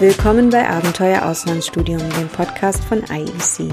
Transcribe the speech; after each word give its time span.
Willkommen 0.00 0.48
bei 0.48 0.66
Abenteuer 0.66 1.26
Auslandsstudium, 1.26 1.98
dem 1.98 2.28
Podcast 2.28 2.82
von 2.84 3.00
IEC, 3.00 3.70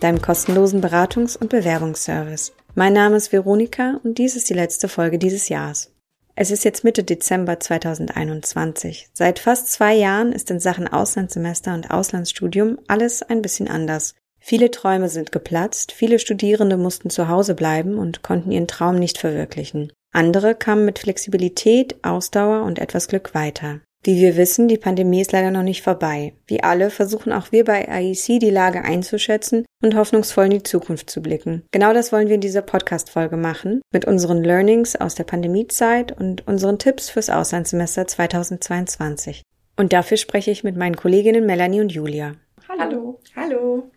deinem 0.00 0.20
kostenlosen 0.20 0.82
Beratungs- 0.82 1.38
und 1.38 1.48
Bewerbungsservice. 1.48 2.52
Mein 2.74 2.92
Name 2.92 3.16
ist 3.16 3.32
Veronika 3.32 3.98
und 4.04 4.18
dies 4.18 4.36
ist 4.36 4.50
die 4.50 4.54
letzte 4.54 4.88
Folge 4.88 5.18
dieses 5.18 5.48
Jahres. 5.48 5.90
Es 6.34 6.50
ist 6.50 6.66
jetzt 6.66 6.84
Mitte 6.84 7.02
Dezember 7.02 7.58
2021. 7.58 9.08
Seit 9.14 9.38
fast 9.38 9.72
zwei 9.72 9.94
Jahren 9.94 10.32
ist 10.32 10.50
in 10.50 10.60
Sachen 10.60 10.86
Auslandssemester 10.86 11.72
und 11.72 11.90
Auslandsstudium 11.90 12.78
alles 12.86 13.22
ein 13.22 13.40
bisschen 13.40 13.66
anders. 13.66 14.14
Viele 14.38 14.70
Träume 14.70 15.08
sind 15.08 15.32
geplatzt, 15.32 15.92
viele 15.92 16.18
Studierende 16.18 16.76
mussten 16.76 17.08
zu 17.08 17.28
Hause 17.28 17.54
bleiben 17.54 17.96
und 17.96 18.22
konnten 18.22 18.52
ihren 18.52 18.68
Traum 18.68 18.96
nicht 18.96 19.16
verwirklichen. 19.16 19.94
Andere 20.12 20.54
kamen 20.54 20.84
mit 20.84 20.98
Flexibilität, 20.98 22.04
Ausdauer 22.04 22.64
und 22.64 22.78
etwas 22.78 23.08
Glück 23.08 23.34
weiter. 23.34 23.80
Wie 24.02 24.18
wir 24.18 24.38
wissen, 24.38 24.66
die 24.66 24.78
Pandemie 24.78 25.20
ist 25.20 25.32
leider 25.32 25.50
noch 25.50 25.62
nicht 25.62 25.82
vorbei. 25.82 26.32
Wie 26.46 26.62
alle 26.62 26.88
versuchen 26.88 27.34
auch 27.34 27.52
wir 27.52 27.64
bei 27.64 27.84
IEC 27.84 28.40
die 28.40 28.48
Lage 28.48 28.82
einzuschätzen 28.82 29.66
und 29.82 29.94
hoffnungsvoll 29.94 30.46
in 30.46 30.52
die 30.52 30.62
Zukunft 30.62 31.10
zu 31.10 31.20
blicken. 31.20 31.64
Genau 31.70 31.92
das 31.92 32.10
wollen 32.10 32.28
wir 32.28 32.36
in 32.36 32.40
dieser 32.40 32.62
Podcast-Folge 32.62 33.36
machen, 33.36 33.82
mit 33.92 34.06
unseren 34.06 34.42
Learnings 34.42 34.96
aus 34.96 35.16
der 35.16 35.24
Pandemiezeit 35.24 36.18
und 36.18 36.46
unseren 36.46 36.78
Tipps 36.78 37.10
fürs 37.10 37.28
Auslandssemester 37.28 38.06
2022. 38.06 39.42
Und 39.76 39.92
dafür 39.92 40.16
spreche 40.16 40.50
ich 40.50 40.64
mit 40.64 40.76
meinen 40.76 40.96
Kolleginnen 40.96 41.44
Melanie 41.44 41.82
und 41.82 41.92
Julia. 41.92 42.36
Hallo. 42.68 43.20
Hallo. 43.36 43.90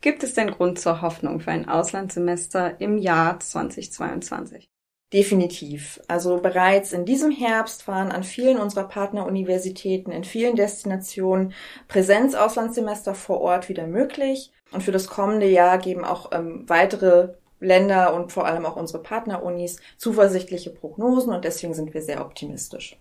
Gibt 0.00 0.22
es 0.22 0.34
denn 0.34 0.52
Grund 0.52 0.78
zur 0.78 1.02
Hoffnung 1.02 1.40
für 1.40 1.50
ein 1.50 1.68
Auslandssemester 1.68 2.80
im 2.80 2.98
Jahr 2.98 3.40
2022? 3.40 4.68
Definitiv. 5.12 6.00
Also 6.06 6.38
bereits 6.38 6.92
in 6.92 7.04
diesem 7.04 7.32
Herbst 7.32 7.88
waren 7.88 8.12
an 8.12 8.22
vielen 8.22 8.58
unserer 8.58 8.84
Partneruniversitäten 8.84 10.12
in 10.12 10.22
vielen 10.22 10.54
Destinationen 10.54 11.52
Präsenzauslandssemester 11.88 13.14
vor 13.14 13.40
Ort 13.40 13.68
wieder 13.68 13.88
möglich. 13.88 14.52
Und 14.70 14.84
für 14.84 14.92
das 14.92 15.08
kommende 15.08 15.48
Jahr 15.48 15.78
geben 15.78 16.04
auch 16.04 16.30
ähm, 16.30 16.62
weitere 16.68 17.34
Länder 17.58 18.14
und 18.14 18.30
vor 18.30 18.46
allem 18.46 18.64
auch 18.64 18.76
unsere 18.76 19.02
Partnerunis 19.02 19.80
zuversichtliche 19.98 20.70
Prognosen 20.70 21.32
und 21.32 21.44
deswegen 21.44 21.74
sind 21.74 21.92
wir 21.92 22.02
sehr 22.02 22.24
optimistisch. 22.24 22.96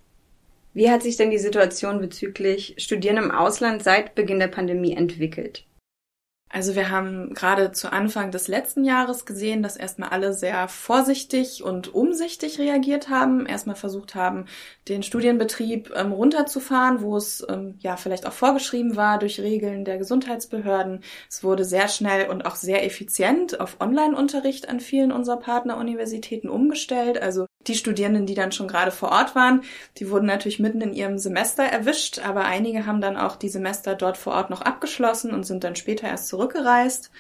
Wie 0.74 0.90
hat 0.90 1.04
sich 1.04 1.16
denn 1.16 1.32
die 1.32 1.38
Situation 1.38 2.00
bezüglich 2.02 2.76
Studieren 2.78 3.18
im 3.18 3.32
Ausland 3.32 3.84
seit 3.84 4.16
Beginn 4.16 4.40
der 4.40 4.48
Pandemie 4.48 4.94
entwickelt? 4.94 5.66
Also 6.52 6.76
wir 6.76 6.90
haben 6.90 7.36
gerade 7.36 7.72
zu 7.74 7.92
Anfang 7.94 8.32
des 8.32 8.48
letzten 8.48 8.84
Jahres 8.84 9.28
gesehen, 9.28 9.62
dass 9.62 9.78
erstmal 9.78 10.10
alle 10.10 10.34
sehr 10.34 10.68
vorsichtig 10.68 11.64
und 11.64 11.94
umsichtig 11.94 12.58
reagiert 12.58 13.08
haben, 13.08 13.46
erstmal 13.46 13.76
versucht 13.76 14.16
haben, 14.16 14.46
den 14.88 15.04
Studienbetrieb 15.04 15.92
ähm, 15.96 16.12
runterzufahren, 16.12 17.02
wo 17.02 17.16
es 17.18 17.46
ähm, 17.48 17.76
ja 17.82 17.98
vielleicht 17.98 18.26
auch 18.26 18.34
vorgeschrieben 18.34 18.96
war 18.96 19.20
durch 19.20 19.40
Regeln 19.40 19.86
der 19.86 20.00
Gesundheitsbehörden. 20.00 21.04
Es 21.30 21.44
wurde 21.44 21.66
sehr 21.66 21.88
schnell 21.88 22.28
und 22.30 22.44
auch 22.48 22.56
sehr 22.56 22.84
effizient 22.84 23.60
auf 23.60 23.80
Online-Unterricht 23.80 24.70
an 24.70 24.80
vielen 24.80 25.12
unserer 25.12 25.38
Partneruniversitäten 25.38 26.50
umgestellt. 26.50 27.22
Also 27.22 27.46
die 27.68 27.76
Studierenden, 27.76 28.26
die 28.26 28.36
dann 28.36 28.52
schon 28.52 28.68
gerade 28.68 28.92
vor 28.92 29.12
Ort 29.12 29.36
waren, 29.36 29.64
die 29.98 30.10
wurden 30.10 30.26
natürlich 30.26 30.60
mitten 30.60 30.82
in 30.82 30.94
ihrem 30.94 31.18
Semester 31.18 31.64
erwischt, 31.64 32.20
aber 32.20 32.46
einige 32.46 32.86
haben 32.86 33.02
dann 33.02 33.18
auch 33.18 33.36
die 33.36 33.50
Semester 33.50 33.96
dort 33.96 34.18
vor 34.18 34.34
Ort 34.34 34.50
noch 34.50 34.62
abgeschlossen 34.62 35.34
und 35.34 35.44
sind 35.44 35.64
dann 35.64 35.76
später 35.76 36.08
erst 36.08 36.30
zurückgereist. 36.30 37.12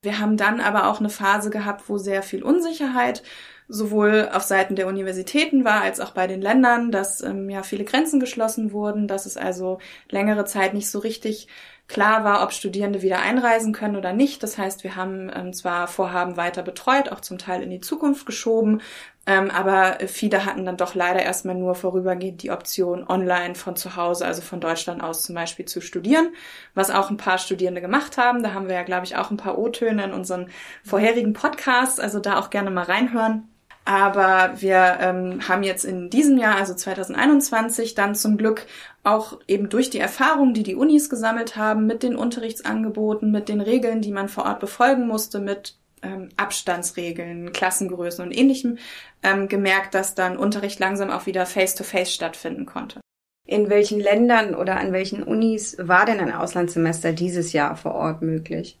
Wir 0.00 0.20
haben 0.20 0.36
dann 0.36 0.60
aber 0.60 0.88
auch 0.88 1.00
eine 1.00 1.10
Phase 1.10 1.50
gehabt, 1.50 1.88
wo 1.88 1.98
sehr 1.98 2.22
viel 2.22 2.44
Unsicherheit 2.44 3.22
sowohl 3.66 4.30
auf 4.32 4.44
Seiten 4.44 4.76
der 4.76 4.86
Universitäten 4.86 5.64
war 5.64 5.82
als 5.82 6.00
auch 6.00 6.12
bei 6.12 6.26
den 6.26 6.40
Ländern, 6.40 6.90
dass 6.90 7.20
ähm, 7.20 7.50
ja 7.50 7.62
viele 7.62 7.84
Grenzen 7.84 8.18
geschlossen 8.18 8.72
wurden, 8.72 9.08
dass 9.08 9.26
es 9.26 9.36
also 9.36 9.78
längere 10.08 10.46
Zeit 10.46 10.72
nicht 10.72 10.88
so 10.90 11.00
richtig 11.00 11.48
klar 11.88 12.22
war, 12.22 12.42
ob 12.42 12.52
Studierende 12.52 13.02
wieder 13.02 13.20
einreisen 13.20 13.72
können 13.72 13.96
oder 13.96 14.12
nicht. 14.12 14.42
Das 14.42 14.58
heißt, 14.58 14.84
wir 14.84 14.94
haben 14.94 15.30
ähm, 15.34 15.52
zwar 15.52 15.88
Vorhaben 15.88 16.36
weiter 16.36 16.62
betreut, 16.62 17.10
auch 17.10 17.20
zum 17.20 17.38
Teil 17.38 17.62
in 17.62 17.70
die 17.70 17.80
Zukunft 17.80 18.26
geschoben, 18.26 18.82
ähm, 19.28 19.50
aber 19.50 19.98
viele 20.06 20.46
hatten 20.46 20.64
dann 20.64 20.78
doch 20.78 20.94
leider 20.94 21.22
erstmal 21.22 21.54
nur 21.54 21.74
vorübergehend 21.74 22.42
die 22.42 22.50
Option, 22.50 23.06
online 23.06 23.54
von 23.56 23.76
zu 23.76 23.94
Hause, 23.94 24.24
also 24.24 24.40
von 24.40 24.58
Deutschland 24.58 25.02
aus 25.02 25.22
zum 25.22 25.34
Beispiel 25.34 25.66
zu 25.66 25.82
studieren, 25.82 26.30
was 26.72 26.90
auch 26.90 27.10
ein 27.10 27.18
paar 27.18 27.36
Studierende 27.36 27.82
gemacht 27.82 28.16
haben. 28.16 28.42
Da 28.42 28.54
haben 28.54 28.68
wir 28.68 28.74
ja, 28.74 28.84
glaube 28.84 29.04
ich, 29.04 29.16
auch 29.16 29.30
ein 29.30 29.36
paar 29.36 29.58
O-Töne 29.58 30.04
in 30.04 30.12
unseren 30.14 30.48
vorherigen 30.82 31.34
Podcasts, 31.34 32.00
also 32.00 32.20
da 32.20 32.38
auch 32.38 32.48
gerne 32.48 32.70
mal 32.70 32.84
reinhören. 32.84 33.46
Aber 33.84 34.52
wir 34.60 34.96
ähm, 35.00 35.46
haben 35.46 35.62
jetzt 35.62 35.84
in 35.84 36.08
diesem 36.08 36.38
Jahr, 36.38 36.56
also 36.56 36.72
2021, 36.72 37.94
dann 37.94 38.14
zum 38.14 38.38
Glück 38.38 38.66
auch 39.04 39.40
eben 39.46 39.68
durch 39.68 39.90
die 39.90 39.98
Erfahrungen, 39.98 40.54
die 40.54 40.62
die 40.62 40.74
Unis 40.74 41.10
gesammelt 41.10 41.56
haben, 41.56 41.86
mit 41.86 42.02
den 42.02 42.16
Unterrichtsangeboten, 42.16 43.30
mit 43.30 43.50
den 43.50 43.60
Regeln, 43.60 44.00
die 44.00 44.12
man 44.12 44.30
vor 44.30 44.44
Ort 44.46 44.60
befolgen 44.60 45.06
musste, 45.06 45.38
mit 45.38 45.77
ähm, 46.02 46.28
Abstandsregeln, 46.36 47.52
Klassengrößen 47.52 48.24
und 48.24 48.36
ähnlichem, 48.36 48.78
ähm, 49.22 49.48
gemerkt, 49.48 49.94
dass 49.94 50.14
dann 50.14 50.36
Unterricht 50.36 50.78
langsam 50.78 51.10
auch 51.10 51.26
wieder 51.26 51.46
face-to-face 51.46 52.08
-face 52.08 52.14
stattfinden 52.14 52.66
konnte. 52.66 53.00
In 53.46 53.70
welchen 53.70 53.98
Ländern 53.98 54.54
oder 54.54 54.78
an 54.78 54.92
welchen 54.92 55.22
Unis 55.22 55.76
war 55.78 56.04
denn 56.04 56.20
ein 56.20 56.32
Auslandssemester 56.32 57.12
dieses 57.12 57.52
Jahr 57.52 57.76
vor 57.76 57.94
Ort 57.94 58.20
möglich? 58.22 58.78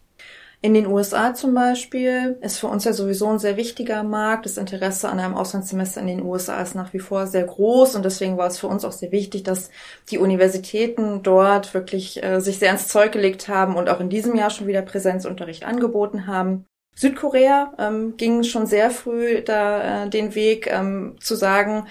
In 0.60 0.74
den 0.74 0.88
USA 0.88 1.34
zum 1.34 1.54
Beispiel 1.54 2.36
ist 2.40 2.58
für 2.58 2.66
uns 2.66 2.82
ja 2.84 2.92
sowieso 2.92 3.28
ein 3.28 3.38
sehr 3.38 3.56
wichtiger 3.56 4.02
Markt. 4.02 4.44
Das 4.44 4.56
Interesse 4.56 5.08
an 5.08 5.20
einem 5.20 5.36
Auslandssemester 5.36 6.00
in 6.00 6.08
den 6.08 6.22
USA 6.22 6.60
ist 6.60 6.74
nach 6.74 6.92
wie 6.92 6.98
vor 6.98 7.28
sehr 7.28 7.44
groß 7.44 7.94
und 7.94 8.04
deswegen 8.04 8.36
war 8.36 8.48
es 8.48 8.58
für 8.58 8.66
uns 8.66 8.84
auch 8.84 8.92
sehr 8.92 9.12
wichtig, 9.12 9.44
dass 9.44 9.70
die 10.10 10.18
Universitäten 10.18 11.22
dort 11.22 11.74
wirklich 11.74 12.20
äh, 12.24 12.40
sich 12.40 12.58
sehr 12.58 12.72
ins 12.72 12.88
Zeug 12.88 13.12
gelegt 13.12 13.46
haben 13.46 13.76
und 13.76 13.88
auch 13.88 14.00
in 14.00 14.10
diesem 14.10 14.34
Jahr 14.34 14.50
schon 14.50 14.66
wieder 14.66 14.82
Präsenzunterricht 14.82 15.64
angeboten 15.64 16.26
haben. 16.26 16.66
Südkorea 16.98 17.74
ähm, 17.78 18.16
ging 18.16 18.42
schon 18.42 18.66
sehr 18.66 18.90
früh 18.90 19.40
da 19.42 20.06
äh, 20.06 20.10
den 20.10 20.34
Weg 20.34 20.66
ähm, 20.66 21.14
zu 21.20 21.36
sagen, 21.36 21.86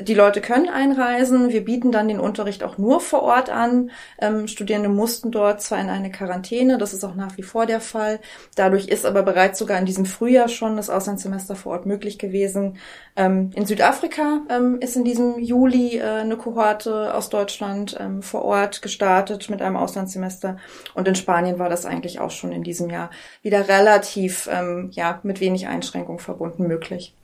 die 0.00 0.14
Leute 0.14 0.40
können 0.40 0.68
einreisen. 0.68 1.50
Wir 1.50 1.64
bieten 1.64 1.90
dann 1.90 2.08
den 2.08 2.20
Unterricht 2.20 2.62
auch 2.62 2.78
nur 2.78 3.00
vor 3.00 3.22
Ort 3.22 3.50
an. 3.50 3.90
Ähm, 4.20 4.46
Studierende 4.46 4.88
mussten 4.88 5.30
dort 5.30 5.60
zwar 5.60 5.80
in 5.80 5.88
eine 5.88 6.10
Quarantäne, 6.10 6.78
das 6.78 6.94
ist 6.94 7.04
auch 7.04 7.14
nach 7.14 7.36
wie 7.36 7.42
vor 7.42 7.66
der 7.66 7.80
Fall. 7.80 8.20
Dadurch 8.54 8.88
ist 8.88 9.04
aber 9.04 9.22
bereits 9.22 9.58
sogar 9.58 9.78
in 9.78 9.86
diesem 9.86 10.06
Frühjahr 10.06 10.48
schon 10.48 10.76
das 10.76 10.90
Auslandssemester 10.90 11.56
vor 11.56 11.72
Ort 11.72 11.86
möglich 11.86 12.18
gewesen. 12.18 12.78
Ähm, 13.16 13.50
in 13.54 13.66
Südafrika 13.66 14.42
ähm, 14.48 14.78
ist 14.80 14.94
in 14.94 15.04
diesem 15.04 15.38
Juli 15.40 15.98
äh, 15.98 16.02
eine 16.02 16.36
Kohorte 16.36 17.14
aus 17.14 17.28
Deutschland 17.28 17.96
ähm, 17.98 18.22
vor 18.22 18.44
Ort 18.44 18.82
gestartet 18.82 19.50
mit 19.50 19.60
einem 19.62 19.76
Auslandssemester. 19.76 20.58
Und 20.94 21.08
in 21.08 21.16
Spanien 21.16 21.58
war 21.58 21.68
das 21.68 21.84
eigentlich 21.84 22.20
auch 22.20 22.30
schon 22.30 22.52
in 22.52 22.62
diesem 22.62 22.88
Jahr 22.90 23.10
wieder 23.42 23.68
relativ, 23.68 24.48
ähm, 24.52 24.90
ja, 24.92 25.18
mit 25.24 25.40
wenig 25.40 25.66
Einschränkung 25.66 26.20
verbunden 26.20 26.68
möglich. 26.68 27.17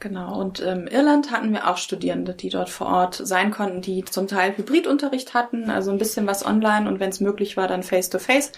Genau, 0.00 0.40
und 0.40 0.60
in 0.60 0.86
ähm, 0.86 0.86
Irland 0.86 1.30
hatten 1.30 1.52
wir 1.52 1.68
auch 1.68 1.76
Studierende, 1.76 2.32
die 2.32 2.48
dort 2.48 2.70
vor 2.70 2.86
Ort 2.86 3.20
sein 3.22 3.50
konnten, 3.50 3.82
die 3.82 4.02
zum 4.02 4.28
Teil 4.28 4.56
Hybridunterricht 4.56 5.34
hatten, 5.34 5.68
also 5.68 5.90
ein 5.90 5.98
bisschen 5.98 6.26
was 6.26 6.44
online 6.44 6.88
und 6.88 7.00
wenn 7.00 7.10
es 7.10 7.20
möglich 7.20 7.58
war, 7.58 7.68
dann 7.68 7.82
face-to-face. 7.82 8.48
-face. 8.48 8.52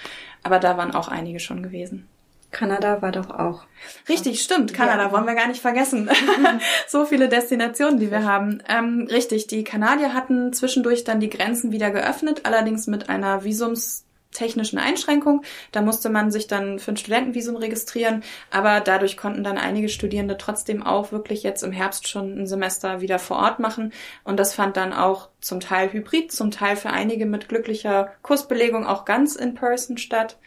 Aber 0.45 0.61
da 0.61 0.77
waren 0.77 0.95
auch 0.95 1.09
einige 1.09 1.41
schon 1.41 1.65
gewesen. 1.65 2.09
Kanada 2.53 3.03
war 3.03 3.11
doch 3.11 3.31
auch. 3.31 3.65
Richtig, 4.09 4.41
stimmt. 4.41 4.73
Kanada 4.73 5.05
ja. 5.05 5.13
wollen 5.13 5.27
wir 5.27 5.35
gar 5.35 5.49
nicht 5.49 5.61
vergessen. 5.61 6.09
so 6.87 7.07
viele 7.07 7.29
Destinationen, 7.29 7.99
die 7.99 8.13
wir 8.13 8.25
haben. 8.25 8.63
Ähm, 8.69 9.09
richtig, 9.11 9.49
die 9.49 9.65
Kanadier 9.65 10.15
hatten 10.15 10.53
zwischendurch 10.53 11.03
dann 11.03 11.19
die 11.19 11.31
Grenzen 11.31 11.73
wieder 11.73 11.91
geöffnet, 11.91 12.43
allerdings 12.45 12.87
mit 12.87 13.09
einer 13.09 13.43
Visums 13.43 14.05
technischen 14.33 14.79
Einschränkung. 14.79 15.43
Da 15.71 15.83
musste 15.83 16.11
man 16.11 16.31
sich 16.31 16.47
dann 16.47 16.79
für 16.79 16.93
ein 16.93 16.97
Studentenvisum 16.97 17.57
registrieren, 17.57 18.23
aber 18.51 18.81
dadurch 18.81 19.17
konnten 19.17 19.45
dann 19.45 19.59
einige 19.59 19.89
Studierende 19.89 20.37
trotzdem 20.37 20.83
auch 20.83 21.13
wirklich 21.13 21.43
jetzt 21.43 21.63
im 21.63 21.73
Herbst 21.73 22.09
schon 22.09 22.43
ein 22.43 22.47
Semester 22.47 23.01
wieder 23.01 23.19
vor 23.19 23.37
Ort 23.37 23.61
machen. 23.61 23.93
Und 24.25 24.39
das 24.39 24.55
fand 24.55 24.77
dann 24.77 24.93
auch 24.93 25.29
zum 25.41 25.61
Teil 25.61 25.93
hybrid, 25.93 26.33
zum 26.33 26.51
Teil 26.51 26.77
für 26.77 26.91
einige 26.91 27.27
mit 27.27 27.49
glücklicher 27.49 28.13
Kursbelegung 28.23 28.87
auch 28.87 29.05
ganz 29.05 29.37
in 29.37 29.55
person 29.55 29.99
statt. 29.99 30.39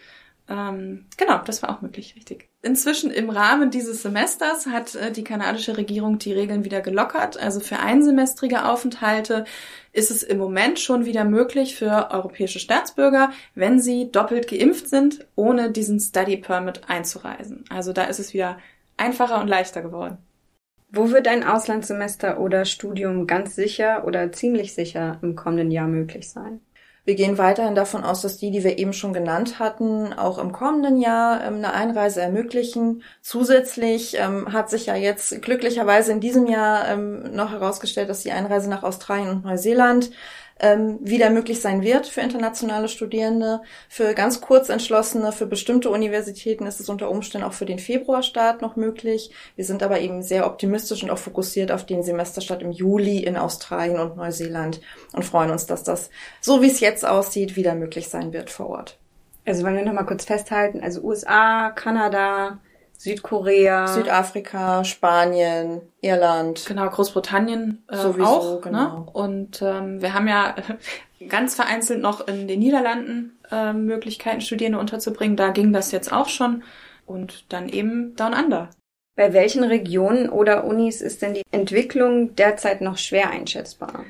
Ähm, 0.48 1.06
genau, 1.18 1.40
das 1.44 1.64
war 1.64 1.72
auch 1.72 1.82
möglich, 1.82 2.16
richtig. 2.16 2.50
Inzwischen 2.62 3.10
im 3.10 3.30
Rahmen 3.30 3.72
dieses 3.72 4.04
Semesters 4.04 4.68
hat 4.68 4.94
äh, 4.96 5.12
die 5.12 5.24
kanadische 5.24 5.78
Regierung 5.78 6.20
die 6.20 6.34
Regeln 6.34 6.64
wieder 6.64 6.82
gelockert. 6.82 7.38
Also 7.38 7.60
für 7.60 7.80
einsemestrige 7.80 8.66
Aufenthalte 8.66 9.46
ist 9.92 10.12
es 10.12 10.22
im 10.22 10.38
Moment 10.38 10.80
schon 10.80 11.06
wieder 11.06 11.24
möglich 11.24 11.76
für 11.76 12.12
europäische 12.12 12.60
Staatsbürger, 12.60 13.32
wenn 13.56 13.80
sie 13.80 14.12
doppelt 14.12 14.48
geimpft 14.48 14.88
sind, 14.88 15.26
ohne 15.36 15.72
diesen 15.72 16.00
Study 16.00 16.38
Permit 16.38 16.82
einzureisen. 16.88 17.66
Also 17.70 17.92
da 17.92 18.04
ist 18.04 18.20
es 18.20 18.34
wieder 18.34 18.60
einfacher 18.98 19.42
und 19.42 19.48
leichter 19.48 19.82
geworden. 19.82 20.18
Wo 20.90 21.12
wird 21.12 21.28
ein 21.28 21.44
Auslandssemester 21.44 22.40
oder 22.40 22.66
Studium 22.66 23.26
ganz 23.28 23.56
sicher 23.56 24.06
oder 24.06 24.32
ziemlich 24.32 24.76
sicher 24.76 25.18
im 25.22 25.36
kommenden 25.36 25.72
Jahr 25.72 25.88
möglich 25.88 26.30
sein? 26.30 26.62
Wir 27.06 27.14
gehen 27.14 27.38
weiterhin 27.38 27.76
davon 27.76 28.04
aus, 28.04 28.24
dass 28.24 28.38
die, 28.38 28.50
die 28.50 28.64
wir 28.64 28.80
eben 28.80 28.92
schon 28.92 29.14
genannt 29.14 29.60
hatten, 29.60 30.12
auch 30.12 30.40
im 30.40 30.52
kommenden 30.52 30.98
Jahr 31.00 31.44
ähm, 31.46 31.58
eine 31.58 31.72
Einreise 31.74 32.20
ermöglichen. 32.22 33.04
Zusätzlich 33.22 34.18
ähm, 34.18 34.52
hat 34.52 34.72
sich 34.72 34.88
ja 34.88 34.96
jetzt 34.96 35.40
glücklicherweise 35.44 36.12
in 36.12 36.20
diesem 36.20 36.48
Jahr 36.48 36.88
ähm, 36.88 37.36
noch 37.36 37.52
herausgestellt, 37.52 38.10
dass 38.10 38.24
die 38.24 38.32
Einreise 38.32 38.72
nach 38.72 38.82
Australien 38.82 39.30
und 39.30 39.46
Neuseeland 39.46 40.10
ähm, 40.60 41.00
wieder 41.02 41.30
möglich 41.30 41.60
sein 41.60 41.82
wird 41.82 42.08
für 42.08 42.22
internationale 42.22 42.88
Studierende. 42.88 43.62
Für 43.90 44.14
ganz 44.14 44.40
kurz 44.40 44.70
entschlossene, 44.70 45.32
für 45.32 45.48
bestimmte 45.48 45.90
Universitäten 45.90 46.66
ist 46.66 46.80
es 46.80 46.90
unter 46.90 47.10
Umständen 47.10 47.46
auch 47.48 47.54
für 47.54 47.66
den 47.66 47.80
Februarstart 47.80 48.62
noch 48.62 48.76
möglich. 48.76 49.32
Wir 49.56 49.66
sind 49.66 49.84
aber 49.84 50.00
eben 50.00 50.24
sehr 50.24 50.46
optimistisch 50.46 51.04
und 51.04 51.10
auch 51.10 51.18
fokussiert 51.18 51.72
auf 51.72 51.86
den 51.86 52.04
Semesterstart 52.04 52.62
im 52.62 52.72
Juli 52.72 53.20
in 53.20 53.36
Australien 53.36 54.00
und 54.00 54.16
Neuseeland 54.16 54.80
und 55.14 55.26
freuen 55.26 55.52
uns, 55.52 55.66
dass 55.66 55.84
das, 55.84 56.10
so 56.40 56.62
wie 56.62 56.70
es 56.70 56.80
jetzt 56.80 57.06
aussieht, 57.06 57.56
wieder 57.56 57.76
möglich 57.76 58.08
sein 58.08 58.32
wird 58.32 58.50
vor 58.50 58.68
Ort. 58.68 58.98
Also 59.46 59.64
wollen 59.64 59.76
wir 59.76 59.86
nochmal 59.86 60.08
kurz 60.08 60.26
festhalten, 60.26 60.82
also 60.82 61.02
USA, 61.02 61.70
Kanada, 61.70 62.60
Südkorea, 62.98 63.88
Südafrika, 63.88 64.84
Spanien, 64.84 65.82
Irland. 66.02 66.66
Genau, 66.66 66.90
Großbritannien 66.90 67.84
äh, 67.88 67.98
Sowieso, 67.98 68.26
auch. 68.26 68.54
Ne? 68.56 68.62
genau. 68.62 68.98
Ne? 69.00 69.06
Und 69.14 69.62
ähm, 69.62 70.02
wir 70.02 70.14
haben 70.14 70.28
ja 70.28 70.56
ganz 71.30 71.56
vereinzelt 71.56 72.02
noch 72.02 72.28
in 72.28 72.48
den 72.48 72.60
Niederlanden 72.60 73.40
äh, 73.52 73.74
Möglichkeiten, 73.74 74.42
Studierende 74.42 74.80
unterzubringen. 74.80 75.38
Da 75.38 75.50
ging 75.50 75.74
das 75.74 75.92
jetzt 75.92 76.12
auch 76.12 76.30
schon. 76.30 76.64
Und 77.06 77.52
dann 77.54 77.70
eben 77.70 78.16
Down 78.16 78.34
Under. 78.34 78.70
Bei 79.16 79.32
welchen 79.32 79.64
Regionen 79.64 80.30
oder 80.30 80.66
Unis 80.66 81.02
ist 81.02 81.22
denn 81.22 81.34
die 81.34 81.44
Entwicklung 81.52 82.36
derzeit 82.36 82.82
noch 82.82 82.98
schwer 82.98 83.30
einschätzbar? 83.30 84.04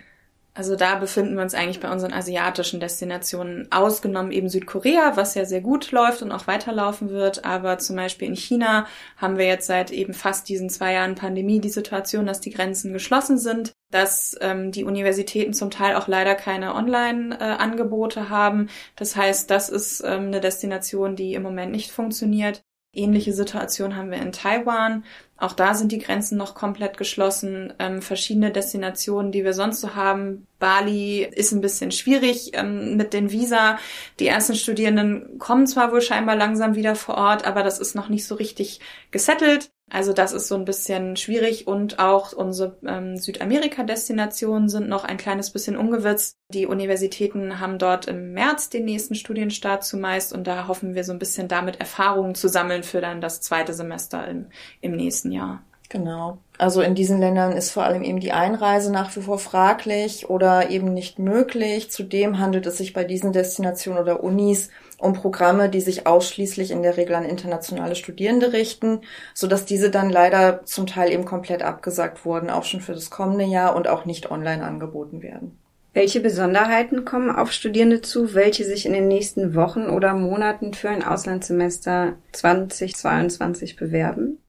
Also 0.57 0.77
da 0.77 0.95
befinden 0.95 1.35
wir 1.35 1.43
uns 1.43 1.53
eigentlich 1.53 1.81
bei 1.81 1.91
unseren 1.91 2.13
asiatischen 2.13 2.79
Destinationen, 2.79 3.69
ausgenommen 3.73 4.31
eben 4.31 4.47
Südkorea, 4.47 5.17
was 5.17 5.35
ja 5.35 5.43
sehr 5.43 5.59
gut 5.59 5.91
läuft 5.91 6.21
und 6.21 6.31
auch 6.31 6.47
weiterlaufen 6.47 7.09
wird. 7.09 7.43
Aber 7.43 7.77
zum 7.77 7.97
Beispiel 7.97 8.29
in 8.29 8.37
China 8.37 8.87
haben 9.17 9.37
wir 9.37 9.45
jetzt 9.47 9.67
seit 9.67 9.91
eben 9.91 10.13
fast 10.13 10.47
diesen 10.47 10.69
zwei 10.69 10.93
Jahren 10.93 11.15
Pandemie 11.15 11.59
die 11.59 11.69
Situation, 11.69 12.25
dass 12.25 12.39
die 12.39 12.51
Grenzen 12.51 12.93
geschlossen 12.93 13.37
sind, 13.37 13.73
dass 13.91 14.37
ähm, 14.39 14.71
die 14.71 14.85
Universitäten 14.85 15.53
zum 15.53 15.71
Teil 15.71 15.95
auch 15.95 16.07
leider 16.07 16.35
keine 16.35 16.73
Online-Angebote 16.73 18.21
äh, 18.21 18.29
haben. 18.29 18.69
Das 18.95 19.17
heißt, 19.17 19.51
das 19.51 19.67
ist 19.67 20.01
ähm, 20.05 20.27
eine 20.27 20.39
Destination, 20.39 21.17
die 21.17 21.33
im 21.33 21.43
Moment 21.43 21.73
nicht 21.73 21.91
funktioniert. 21.91 22.64
Ähnliche 22.95 23.33
Situation 23.33 23.95
haben 23.95 24.11
wir 24.11 24.17
in 24.21 24.31
Taiwan. 24.31 25.03
Auch 25.37 25.53
da 25.53 25.73
sind 25.73 25.91
die 25.91 25.99
Grenzen 25.99 26.37
noch 26.37 26.55
komplett 26.55 26.97
geschlossen. 26.97 27.73
Ähm, 27.79 28.01
verschiedene 28.01 28.51
Destinationen, 28.51 29.31
die 29.31 29.43
wir 29.43 29.53
sonst 29.53 29.81
so 29.81 29.95
haben. 29.95 30.47
Bali 30.59 31.23
ist 31.23 31.51
ein 31.51 31.61
bisschen 31.61 31.91
schwierig 31.91 32.51
ähm, 32.53 32.95
mit 32.95 33.13
den 33.13 33.31
Visa. 33.31 33.77
Die 34.19 34.27
ersten 34.27 34.55
Studierenden 34.55 35.37
kommen 35.39 35.67
zwar 35.67 35.91
wohl 35.91 36.01
scheinbar 36.01 36.35
langsam 36.35 36.75
wieder 36.75 36.95
vor 36.95 37.15
Ort, 37.15 37.45
aber 37.45 37.63
das 37.63 37.79
ist 37.79 37.95
noch 37.95 38.09
nicht 38.09 38.25
so 38.25 38.35
richtig 38.35 38.79
gesettelt. 39.11 39.69
Also 39.91 40.13
das 40.13 40.33
ist 40.33 40.47
so 40.47 40.55
ein 40.55 40.65
bisschen 40.65 41.15
schwierig 41.15 41.67
und 41.67 41.99
auch 41.99 42.33
unsere 42.33 42.77
ähm, 42.87 43.17
Südamerika-Destinationen 43.17 44.67
sind 44.67 44.89
noch 44.89 45.03
ein 45.03 45.17
kleines 45.17 45.51
bisschen 45.51 45.77
ungewitzt. 45.77 46.37
Die 46.49 46.65
Universitäten 46.65 47.59
haben 47.59 47.77
dort 47.77 48.07
im 48.07 48.33
März 48.33 48.69
den 48.69 48.85
nächsten 48.85 49.13
Studienstart 49.13 49.83
zumeist 49.83 50.33
und 50.33 50.47
da 50.47 50.67
hoffen 50.67 50.95
wir 50.95 51.03
so 51.03 51.11
ein 51.11 51.19
bisschen 51.19 51.47
damit 51.47 51.79
Erfahrungen 51.79 52.33
zu 52.33 52.49
sammeln 52.49 52.81
für 52.81 52.99
dann 52.99 53.21
das 53.21 53.41
zweite 53.41 53.73
Semester 53.73 54.27
im, 54.27 54.47
im 54.81 54.95
nächsten 54.95 55.31
Jahr. 55.31 55.61
Genau. 55.89 56.39
Also 56.57 56.81
in 56.81 56.95
diesen 56.95 57.19
Ländern 57.19 57.51
ist 57.51 57.71
vor 57.71 57.83
allem 57.83 58.01
eben 58.01 58.19
die 58.19 58.31
Einreise 58.31 58.91
nach 58.91 59.15
wie 59.15 59.21
vor 59.21 59.37
fraglich 59.37 60.29
oder 60.29 60.71
eben 60.71 60.93
nicht 60.93 61.19
möglich. 61.19 61.91
Zudem 61.91 62.39
handelt 62.39 62.65
es 62.65 62.77
sich 62.77 62.93
bei 62.93 63.03
diesen 63.03 63.33
Destinationen 63.33 64.01
oder 64.01 64.23
Unis 64.23 64.69
um 65.05 65.13
Programme, 65.13 65.69
die 65.69 65.81
sich 65.81 66.07
ausschließlich 66.07 66.71
in 66.71 66.83
der 66.83 66.97
Regel 66.97 67.15
an 67.15 67.23
internationale 67.23 67.95
Studierende 67.95 68.51
richten, 68.53 69.01
so 69.33 69.47
dass 69.47 69.65
diese 69.65 69.89
dann 69.89 70.09
leider 70.09 70.65
zum 70.65 70.87
Teil 70.87 71.11
eben 71.11 71.25
komplett 71.25 71.63
abgesagt 71.63 72.25
wurden, 72.25 72.49
auch 72.49 72.63
schon 72.63 72.81
für 72.81 72.93
das 72.93 73.09
kommende 73.09 73.45
Jahr 73.45 73.75
und 73.75 73.87
auch 73.87 74.05
nicht 74.05 74.31
online 74.31 74.63
angeboten 74.63 75.21
werden. 75.21 75.57
Welche 75.93 76.19
Besonderheiten 76.19 77.05
kommen 77.05 77.33
auf 77.33 77.53
Studierende 77.53 78.01
zu, 78.01 78.33
welche 78.33 78.65
sich 78.65 78.85
in 78.85 78.91
den 78.91 79.07
nächsten 79.07 79.55
Wochen 79.55 79.87
oder 79.87 80.13
Monaten 80.13 80.73
für 80.73 80.89
ein 80.89 81.05
Auslandssemester 81.05 82.17
2022 82.33 83.77
bewerben? 83.77 84.39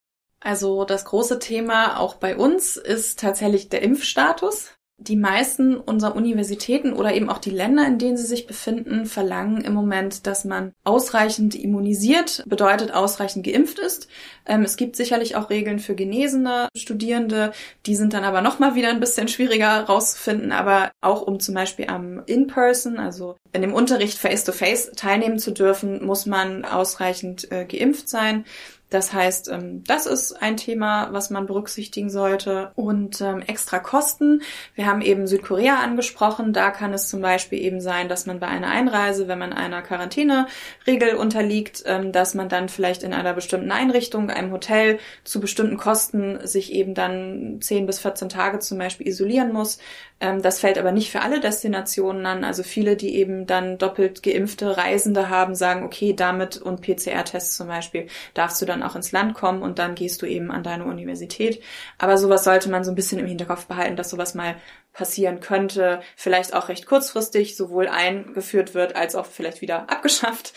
Also 0.40 0.84
das 0.84 1.04
große 1.04 1.38
Thema 1.38 2.00
auch 2.00 2.16
bei 2.16 2.36
uns 2.36 2.76
ist 2.76 3.20
tatsächlich 3.20 3.68
der 3.68 3.82
Impfstatus. 3.82 4.75
Die 4.98 5.16
meisten 5.16 5.76
unserer 5.76 6.16
Universitäten 6.16 6.94
oder 6.94 7.12
eben 7.12 7.28
auch 7.28 7.36
die 7.36 7.50
Länder, 7.50 7.86
in 7.86 7.98
denen 7.98 8.16
sie 8.16 8.24
sich 8.24 8.46
befinden, 8.46 9.04
verlangen 9.04 9.60
im 9.62 9.74
Moment, 9.74 10.26
dass 10.26 10.46
man 10.46 10.72
ausreichend 10.84 11.54
immunisiert, 11.54 12.42
bedeutet 12.46 12.92
ausreichend 12.92 13.44
geimpft 13.44 13.78
ist. 13.78 14.08
Ähm, 14.46 14.62
es 14.62 14.78
gibt 14.78 14.96
sicherlich 14.96 15.36
auch 15.36 15.50
Regeln 15.50 15.80
für 15.80 15.94
genesene 15.94 16.68
Studierende, 16.74 17.52
die 17.84 17.94
sind 17.94 18.14
dann 18.14 18.24
aber 18.24 18.40
nochmal 18.40 18.74
wieder 18.74 18.88
ein 18.88 19.00
bisschen 19.00 19.28
schwieriger 19.28 19.82
rauszufinden. 19.82 20.50
Aber 20.50 20.90
auch 21.02 21.20
um 21.20 21.40
zum 21.40 21.54
Beispiel 21.54 21.88
am 21.88 22.22
In-Person, 22.24 22.98
also 22.98 23.36
in 23.52 23.60
dem 23.60 23.74
Unterricht 23.74 24.16
face-to-face 24.16 24.92
-face 24.92 24.96
teilnehmen 24.96 25.38
zu 25.38 25.50
dürfen, 25.50 26.06
muss 26.06 26.24
man 26.24 26.64
ausreichend 26.64 27.52
äh, 27.52 27.66
geimpft 27.66 28.08
sein. 28.08 28.46
Das 28.88 29.12
heißt, 29.12 29.48
ähm, 29.48 29.82
das 29.84 30.06
ist 30.06 30.40
ein 30.40 30.56
Thema, 30.56 31.08
was 31.12 31.30
man 31.30 31.46
berücksichtigen 31.46 32.08
sollte. 32.08 32.70
Und 32.76 33.20
ähm, 33.20 33.42
extra 33.42 33.80
Kosten. 33.80 34.42
Wir 34.74 34.86
haben 34.86 35.00
eben 35.02 35.26
Südkorea 35.26 35.80
angesprochen. 35.80 36.52
Da 36.52 36.70
kann 36.70 36.94
es 36.94 37.08
zum 37.08 37.20
Beispiel 37.20 37.60
eben 37.60 37.80
sein, 37.80 38.08
dass 38.08 38.26
man 38.26 38.38
bei 38.38 38.46
einer 38.46 38.68
Einreise, 38.68 39.26
wenn 39.26 39.40
man 39.40 39.52
einer 39.52 39.82
Quarantäneregel 39.82 41.16
unterliegt, 41.16 41.82
ähm, 41.86 42.12
dass 42.12 42.34
man 42.34 42.48
dann 42.48 42.68
vielleicht 42.68 43.02
in 43.02 43.12
einer 43.12 43.34
bestimmten 43.34 43.72
Einrichtung, 43.72 44.30
einem 44.30 44.52
Hotel 44.52 44.98
zu 45.24 45.40
bestimmten 45.40 45.78
Kosten 45.78 46.46
sich 46.46 46.72
eben 46.72 46.94
dann 46.94 47.58
10 47.60 47.86
bis 47.86 47.98
14 47.98 48.28
Tage 48.28 48.60
zum 48.60 48.78
Beispiel 48.78 49.08
isolieren 49.08 49.52
muss. 49.52 49.78
Das 50.18 50.60
fällt 50.60 50.78
aber 50.78 50.92
nicht 50.92 51.10
für 51.10 51.20
alle 51.20 51.40
Destinationen 51.40 52.24
an. 52.24 52.42
Also 52.42 52.62
viele, 52.62 52.96
die 52.96 53.16
eben 53.16 53.46
dann 53.46 53.76
doppelt 53.76 54.22
geimpfte 54.22 54.78
Reisende 54.78 55.28
haben, 55.28 55.54
sagen, 55.54 55.84
okay, 55.84 56.14
damit 56.14 56.56
und 56.56 56.80
PCR-Tests 56.80 57.56
zum 57.56 57.68
Beispiel 57.68 58.06
darfst 58.32 58.62
du 58.62 58.66
dann 58.66 58.75
auch 58.82 58.96
ins 58.96 59.12
Land 59.12 59.34
kommen 59.34 59.62
und 59.62 59.78
dann 59.78 59.94
gehst 59.94 60.22
du 60.22 60.26
eben 60.26 60.50
an 60.50 60.62
deine 60.62 60.84
Universität. 60.84 61.62
Aber 61.98 62.18
sowas 62.18 62.44
sollte 62.44 62.70
man 62.70 62.84
so 62.84 62.90
ein 62.90 62.94
bisschen 62.94 63.18
im 63.18 63.26
Hinterkopf 63.26 63.66
behalten, 63.66 63.96
dass 63.96 64.10
sowas 64.10 64.34
mal 64.34 64.56
passieren 64.92 65.40
könnte, 65.40 66.00
vielleicht 66.16 66.54
auch 66.54 66.68
recht 66.68 66.86
kurzfristig 66.86 67.56
sowohl 67.56 67.88
eingeführt 67.88 68.74
wird 68.74 68.96
als 68.96 69.14
auch 69.14 69.26
vielleicht 69.26 69.60
wieder 69.60 69.90
abgeschafft. 69.90 70.54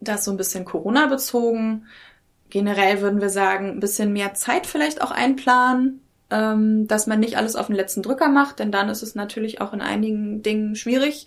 Das 0.00 0.24
so 0.24 0.30
ein 0.30 0.36
bisschen 0.36 0.64
Corona 0.64 1.06
bezogen. 1.06 1.86
Generell 2.50 3.00
würden 3.00 3.20
wir 3.20 3.30
sagen, 3.30 3.70
ein 3.70 3.80
bisschen 3.80 4.12
mehr 4.12 4.34
Zeit 4.34 4.66
vielleicht 4.66 5.00
auch 5.00 5.10
einplanen, 5.10 6.02
ähm, 6.30 6.86
dass 6.86 7.06
man 7.06 7.20
nicht 7.20 7.36
alles 7.36 7.56
auf 7.56 7.66
den 7.66 7.76
letzten 7.76 8.02
Drücker 8.02 8.28
macht, 8.28 8.58
denn 8.58 8.72
dann 8.72 8.88
ist 8.88 9.02
es 9.02 9.14
natürlich 9.14 9.60
auch 9.60 9.72
in 9.72 9.80
einigen 9.80 10.42
Dingen 10.42 10.74
schwierig. 10.76 11.26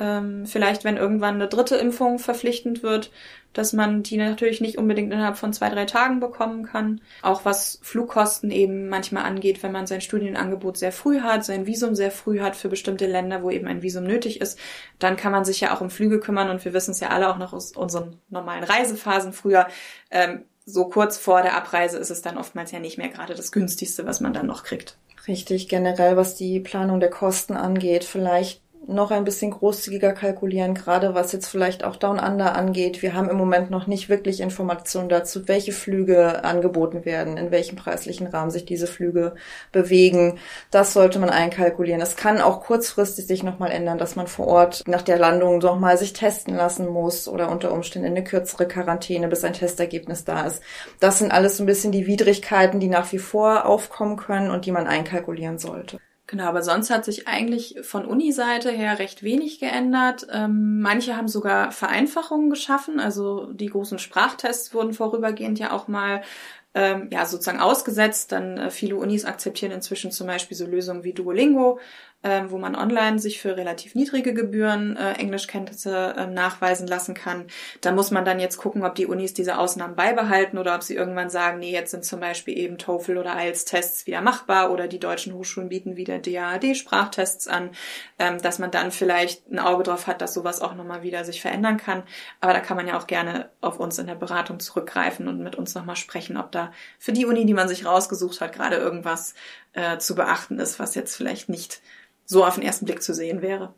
Ähm, 0.00 0.46
vielleicht, 0.46 0.82
wenn 0.82 0.96
irgendwann 0.96 1.34
eine 1.34 1.46
dritte 1.46 1.76
Impfung 1.76 2.18
verpflichtend 2.18 2.82
wird, 2.82 3.10
dass 3.52 3.72
man 3.72 4.02
die 4.02 4.16
natürlich 4.16 4.60
nicht 4.60 4.78
unbedingt 4.78 5.12
innerhalb 5.12 5.36
von 5.36 5.52
zwei, 5.52 5.68
drei 5.68 5.84
Tagen 5.84 6.20
bekommen 6.20 6.64
kann. 6.64 7.00
Auch 7.22 7.44
was 7.44 7.80
Flugkosten 7.82 8.50
eben 8.50 8.88
manchmal 8.88 9.24
angeht, 9.24 9.62
wenn 9.62 9.72
man 9.72 9.86
sein 9.86 10.00
Studienangebot 10.00 10.78
sehr 10.78 10.92
früh 10.92 11.20
hat, 11.20 11.44
sein 11.44 11.66
Visum 11.66 11.94
sehr 11.94 12.10
früh 12.10 12.40
hat 12.40 12.56
für 12.56 12.68
bestimmte 12.68 13.06
Länder, 13.06 13.42
wo 13.42 13.50
eben 13.50 13.66
ein 13.66 13.82
Visum 13.82 14.04
nötig 14.04 14.40
ist, 14.40 14.58
dann 14.98 15.16
kann 15.16 15.32
man 15.32 15.44
sich 15.44 15.60
ja 15.60 15.76
auch 15.76 15.80
um 15.80 15.90
Flüge 15.90 16.20
kümmern 16.20 16.48
und 16.48 16.64
wir 16.64 16.72
wissen 16.72 16.92
es 16.92 17.00
ja 17.00 17.08
alle 17.08 17.28
auch 17.28 17.38
noch 17.38 17.52
aus 17.52 17.72
unseren 17.72 18.16
normalen 18.28 18.64
Reisephasen 18.64 19.32
früher. 19.32 19.66
Ähm, 20.10 20.44
so 20.64 20.88
kurz 20.88 21.18
vor 21.18 21.42
der 21.42 21.56
Abreise 21.56 21.98
ist 21.98 22.10
es 22.10 22.22
dann 22.22 22.38
oftmals 22.38 22.70
ja 22.70 22.78
nicht 22.78 22.98
mehr 22.98 23.08
gerade 23.08 23.34
das 23.34 23.52
günstigste, 23.52 24.06
was 24.06 24.20
man 24.20 24.32
dann 24.32 24.46
noch 24.46 24.62
kriegt. 24.62 24.96
Richtig, 25.26 25.68
generell 25.68 26.16
was 26.16 26.36
die 26.36 26.60
Planung 26.60 27.00
der 27.00 27.10
Kosten 27.10 27.54
angeht, 27.54 28.04
vielleicht 28.04 28.62
noch 28.86 29.10
ein 29.10 29.24
bisschen 29.24 29.50
großzügiger 29.50 30.12
kalkulieren, 30.12 30.74
gerade 30.74 31.14
was 31.14 31.32
jetzt 31.32 31.46
vielleicht 31.46 31.84
auch 31.84 31.96
Down 31.96 32.18
Under 32.18 32.56
angeht. 32.56 33.02
Wir 33.02 33.14
haben 33.14 33.28
im 33.28 33.36
Moment 33.36 33.70
noch 33.70 33.86
nicht 33.86 34.08
wirklich 34.08 34.40
Informationen 34.40 35.08
dazu, 35.08 35.48
welche 35.48 35.72
Flüge 35.72 36.44
angeboten 36.44 37.04
werden, 37.04 37.36
in 37.36 37.50
welchem 37.50 37.76
preislichen 37.76 38.26
Rahmen 38.26 38.50
sich 38.50 38.64
diese 38.64 38.86
Flüge 38.86 39.34
bewegen. 39.70 40.38
Das 40.70 40.92
sollte 40.92 41.18
man 41.18 41.30
einkalkulieren. 41.30 42.00
Es 42.00 42.16
kann 42.16 42.40
auch 42.40 42.62
kurzfristig 42.62 43.26
sich 43.26 43.42
nochmal 43.42 43.70
ändern, 43.70 43.98
dass 43.98 44.16
man 44.16 44.26
vor 44.26 44.46
Ort 44.46 44.82
nach 44.86 45.02
der 45.02 45.18
Landung 45.18 45.58
nochmal 45.58 45.98
sich 45.98 46.12
testen 46.12 46.56
lassen 46.56 46.88
muss 46.88 47.28
oder 47.28 47.50
unter 47.50 47.72
Umständen 47.72 48.08
eine 48.08 48.24
kürzere 48.24 48.66
Quarantäne, 48.66 49.28
bis 49.28 49.44
ein 49.44 49.52
Testergebnis 49.52 50.24
da 50.24 50.46
ist. 50.46 50.62
Das 51.00 51.18
sind 51.18 51.32
alles 51.32 51.56
so 51.58 51.62
ein 51.62 51.66
bisschen 51.66 51.92
die 51.92 52.06
Widrigkeiten, 52.06 52.80
die 52.80 52.88
nach 52.88 53.12
wie 53.12 53.18
vor 53.18 53.66
aufkommen 53.66 54.16
können 54.16 54.50
und 54.50 54.66
die 54.66 54.72
man 54.72 54.86
einkalkulieren 54.86 55.58
sollte. 55.58 55.98
Genau, 56.30 56.44
aber 56.44 56.62
sonst 56.62 56.90
hat 56.90 57.04
sich 57.04 57.26
eigentlich 57.26 57.78
von 57.82 58.04
Uni-Seite 58.04 58.70
her 58.70 59.00
recht 59.00 59.24
wenig 59.24 59.58
geändert. 59.58 60.28
Ähm, 60.30 60.80
manche 60.80 61.16
haben 61.16 61.26
sogar 61.26 61.72
Vereinfachungen 61.72 62.50
geschaffen. 62.50 63.00
Also 63.00 63.52
die 63.52 63.66
großen 63.66 63.98
Sprachtests 63.98 64.72
wurden 64.72 64.92
vorübergehend 64.92 65.58
ja 65.58 65.72
auch 65.72 65.88
mal 65.88 66.22
ähm, 66.72 67.08
ja 67.10 67.26
sozusagen 67.26 67.58
ausgesetzt. 67.58 68.30
Dann 68.30 68.58
äh, 68.58 68.70
viele 68.70 68.94
Unis 68.94 69.24
akzeptieren 69.24 69.72
inzwischen 69.72 70.12
zum 70.12 70.28
Beispiel 70.28 70.56
so 70.56 70.66
Lösungen 70.66 71.02
wie 71.02 71.14
Duolingo, 71.14 71.80
ähm, 72.22 72.50
wo 72.50 72.58
man 72.58 72.76
online 72.76 73.18
sich 73.18 73.40
für 73.40 73.56
relativ 73.56 73.94
niedrige 73.94 74.34
Gebühren 74.34 74.96
äh, 74.96 75.12
Englischkenntnisse 75.12 76.14
äh, 76.16 76.26
nachweisen 76.26 76.86
lassen 76.86 77.14
kann. 77.14 77.46
Da 77.80 77.92
muss 77.92 78.10
man 78.10 78.24
dann 78.24 78.40
jetzt 78.40 78.58
gucken, 78.58 78.84
ob 78.84 78.94
die 78.94 79.06
Unis 79.06 79.32
diese 79.32 79.58
Ausnahmen 79.58 79.96
beibehalten 79.96 80.58
oder 80.58 80.74
ob 80.74 80.82
sie 80.82 80.94
irgendwann 80.94 81.30
sagen, 81.30 81.60
nee, 81.60 81.72
jetzt 81.72 81.92
sind 81.92 82.04
zum 82.04 82.20
Beispiel 82.20 82.58
eben 82.58 82.76
TOEFL 82.76 83.16
oder 83.16 83.36
IELTS-Tests 83.36 84.06
wieder 84.06 84.20
machbar 84.20 84.70
oder 84.70 84.86
die 84.86 85.00
deutschen 85.00 85.32
Hochschulen 85.32 85.70
bieten 85.70 85.96
wieder 85.96 86.18
DAAD-Sprachtests 86.18 87.48
an, 87.48 87.70
ähm, 88.18 88.40
dass 88.42 88.58
man 88.58 88.70
dann 88.70 88.90
vielleicht 88.90 89.50
ein 89.50 89.58
Auge 89.58 89.84
drauf 89.84 90.06
hat, 90.06 90.20
dass 90.20 90.34
sowas 90.34 90.60
auch 90.60 90.74
nochmal 90.74 91.02
wieder 91.02 91.24
sich 91.24 91.40
verändern 91.40 91.78
kann. 91.78 92.02
Aber 92.40 92.52
da 92.52 92.60
kann 92.60 92.76
man 92.76 92.86
ja 92.86 92.98
auch 92.98 93.06
gerne 93.06 93.48
auf 93.62 93.80
uns 93.80 93.98
in 93.98 94.06
der 94.06 94.14
Beratung 94.14 94.60
zurückgreifen 94.60 95.26
und 95.26 95.40
mit 95.40 95.56
uns 95.56 95.74
nochmal 95.74 95.96
sprechen, 95.96 96.36
ob 96.36 96.52
da 96.52 96.72
für 96.98 97.12
die 97.12 97.24
Uni, 97.24 97.46
die 97.46 97.54
man 97.54 97.68
sich 97.68 97.86
rausgesucht 97.86 98.42
hat, 98.42 98.52
gerade 98.52 98.76
irgendwas 98.76 99.34
äh, 99.72 99.98
zu 99.98 100.14
beachten 100.14 100.58
ist, 100.58 100.78
was 100.78 100.94
jetzt 100.94 101.16
vielleicht 101.16 101.48
nicht 101.48 101.80
so 102.30 102.44
auf 102.44 102.54
den 102.54 102.64
ersten 102.64 102.86
Blick 102.86 103.02
zu 103.02 103.12
sehen 103.12 103.42
wäre. 103.42 103.74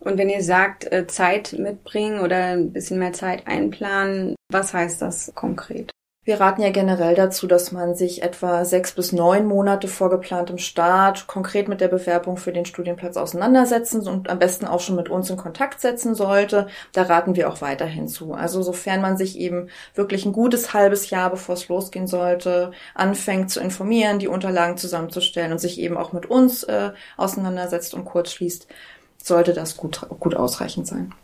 Und 0.00 0.18
wenn 0.18 0.28
ihr 0.28 0.44
sagt, 0.44 0.92
äh, 0.92 1.06
Zeit 1.06 1.54
mitbringen 1.58 2.20
oder 2.20 2.52
ein 2.52 2.72
bisschen 2.72 2.98
mehr 2.98 3.14
Zeit 3.14 3.46
einplanen, 3.46 4.36
was 4.52 4.74
heißt 4.74 5.00
das 5.00 5.32
konkret? 5.34 5.90
Wir 6.28 6.42
raten 6.42 6.60
ja 6.60 6.68
generell 6.68 7.14
dazu, 7.14 7.46
dass 7.46 7.72
man 7.72 7.94
sich 7.94 8.22
etwa 8.22 8.66
sechs 8.66 8.92
bis 8.92 9.12
neun 9.12 9.46
Monate 9.46 9.88
vor 9.88 10.10
geplantem 10.10 10.58
Start 10.58 11.26
konkret 11.26 11.68
mit 11.68 11.80
der 11.80 11.88
Bewerbung 11.88 12.36
für 12.36 12.52
den 12.52 12.66
Studienplatz 12.66 13.16
auseinandersetzen 13.16 14.06
und 14.06 14.28
am 14.28 14.38
besten 14.38 14.66
auch 14.66 14.80
schon 14.80 14.96
mit 14.96 15.08
uns 15.08 15.30
in 15.30 15.38
Kontakt 15.38 15.80
setzen 15.80 16.14
sollte. 16.14 16.66
Da 16.92 17.04
raten 17.04 17.34
wir 17.34 17.48
auch 17.48 17.62
weiterhin 17.62 18.08
zu. 18.08 18.34
Also 18.34 18.60
sofern 18.60 19.00
man 19.00 19.16
sich 19.16 19.38
eben 19.38 19.70
wirklich 19.94 20.26
ein 20.26 20.34
gutes 20.34 20.74
halbes 20.74 21.08
Jahr, 21.08 21.30
bevor 21.30 21.54
es 21.54 21.66
losgehen 21.68 22.06
sollte, 22.06 22.72
anfängt 22.94 23.50
zu 23.50 23.60
informieren, 23.60 24.18
die 24.18 24.28
Unterlagen 24.28 24.76
zusammenzustellen 24.76 25.52
und 25.52 25.60
sich 25.60 25.80
eben 25.80 25.96
auch 25.96 26.12
mit 26.12 26.26
uns 26.26 26.62
äh, 26.64 26.90
auseinandersetzt 27.16 27.94
und 27.94 28.04
kurz 28.04 28.32
schließt, 28.32 28.68
sollte 29.16 29.54
das 29.54 29.78
gut, 29.78 30.06
gut 30.20 30.34
ausreichend 30.34 30.86
sein. 30.86 31.14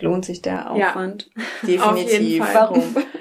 Lohnt 0.00 0.24
sich 0.24 0.40
der 0.40 0.70
Aufwand? 0.70 1.30
Ja, 1.66 1.92
definitiv. 1.92 2.42
Warum? 2.54 2.96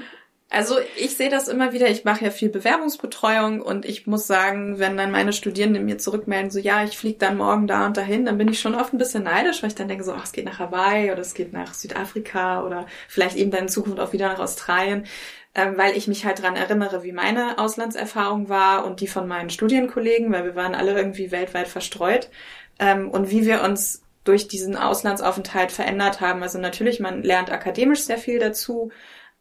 Also 0.54 0.76
ich 0.98 1.18
sehe 1.18 1.32
das 1.32 1.48
immer 1.48 1.74
wieder, 1.74 1.90
ich 1.90 2.06
mache 2.06 2.26
ja 2.26 2.30
viel 2.30 2.50
Bewerbungsbetreuung 2.50 3.60
und 3.60 3.86
ich 3.86 4.06
muss 4.06 4.28
sagen, 4.28 4.78
wenn 4.78 4.96
dann 4.98 5.10
meine 5.10 5.34
Studierenden 5.34 5.84
mir 5.84 5.98
zurückmelden, 5.98 6.52
so 6.52 6.60
ja, 6.60 6.84
ich 6.84 6.96
fliege 6.96 7.18
dann 7.18 7.38
morgen 7.38 7.66
da 7.66 7.88
und 7.88 7.98
dahin, 7.98 8.24
dann 8.24 8.38
bin 8.38 8.48
ich 8.48 8.60
schon 8.60 8.76
oft 8.76 8.94
ein 8.94 9.00
bisschen 9.00 9.24
neidisch, 9.24 9.64
weil 9.64 9.70
ich 9.70 9.76
dann 9.76 9.88
denke 9.88 10.04
so, 10.04 10.14
ach, 10.14 10.26
es 10.26 10.32
geht 10.32 10.46
nach 10.46 10.60
Hawaii 10.60 11.12
oder 11.12 11.22
es 11.22 11.34
geht 11.34 11.54
nach 11.54 11.74
Südafrika 11.74 12.64
oder 12.64 12.86
vielleicht 13.08 13.36
eben 13.36 13.50
dann 13.50 13.62
in 13.62 13.68
Zukunft 13.68 14.00
auch 14.00 14.14
wieder 14.14 14.28
nach 14.28 14.38
Australien, 14.38 15.08
ähm, 15.56 15.76
weil 15.76 15.98
ich 15.98 16.08
mich 16.08 16.24
halt 16.24 16.44
dran 16.44 16.56
erinnere, 16.56 17.02
wie 17.02 17.14
meine 17.14 17.58
Auslandserfahrung 17.58 18.48
war 18.48 18.86
und 18.86 19.02
die 19.02 19.08
von 19.08 19.28
meinen 19.28 19.50
Studienkollegen, 19.50 20.32
weil 20.32 20.46
wir 20.46 20.56
waren 20.56 20.76
alle 20.76 20.96
irgendwie 20.96 21.32
weltweit 21.32 21.68
verstreut 21.68 22.30
ähm, 22.78 23.10
und 23.10 23.32
wie 23.32 23.48
wir 23.48 23.64
uns 23.64 24.04
durch 24.24 24.48
diesen 24.48 24.78
Auslandsaufenthalt 24.78 25.72
verändert 25.72 26.22
haben. 26.22 26.44
Also 26.44 26.60
natürlich, 26.60 27.00
man 27.00 27.24
lernt 27.24 27.52
akademisch 27.52 28.02
sehr 28.02 28.20
viel 28.20 28.38
dazu, 28.38 28.92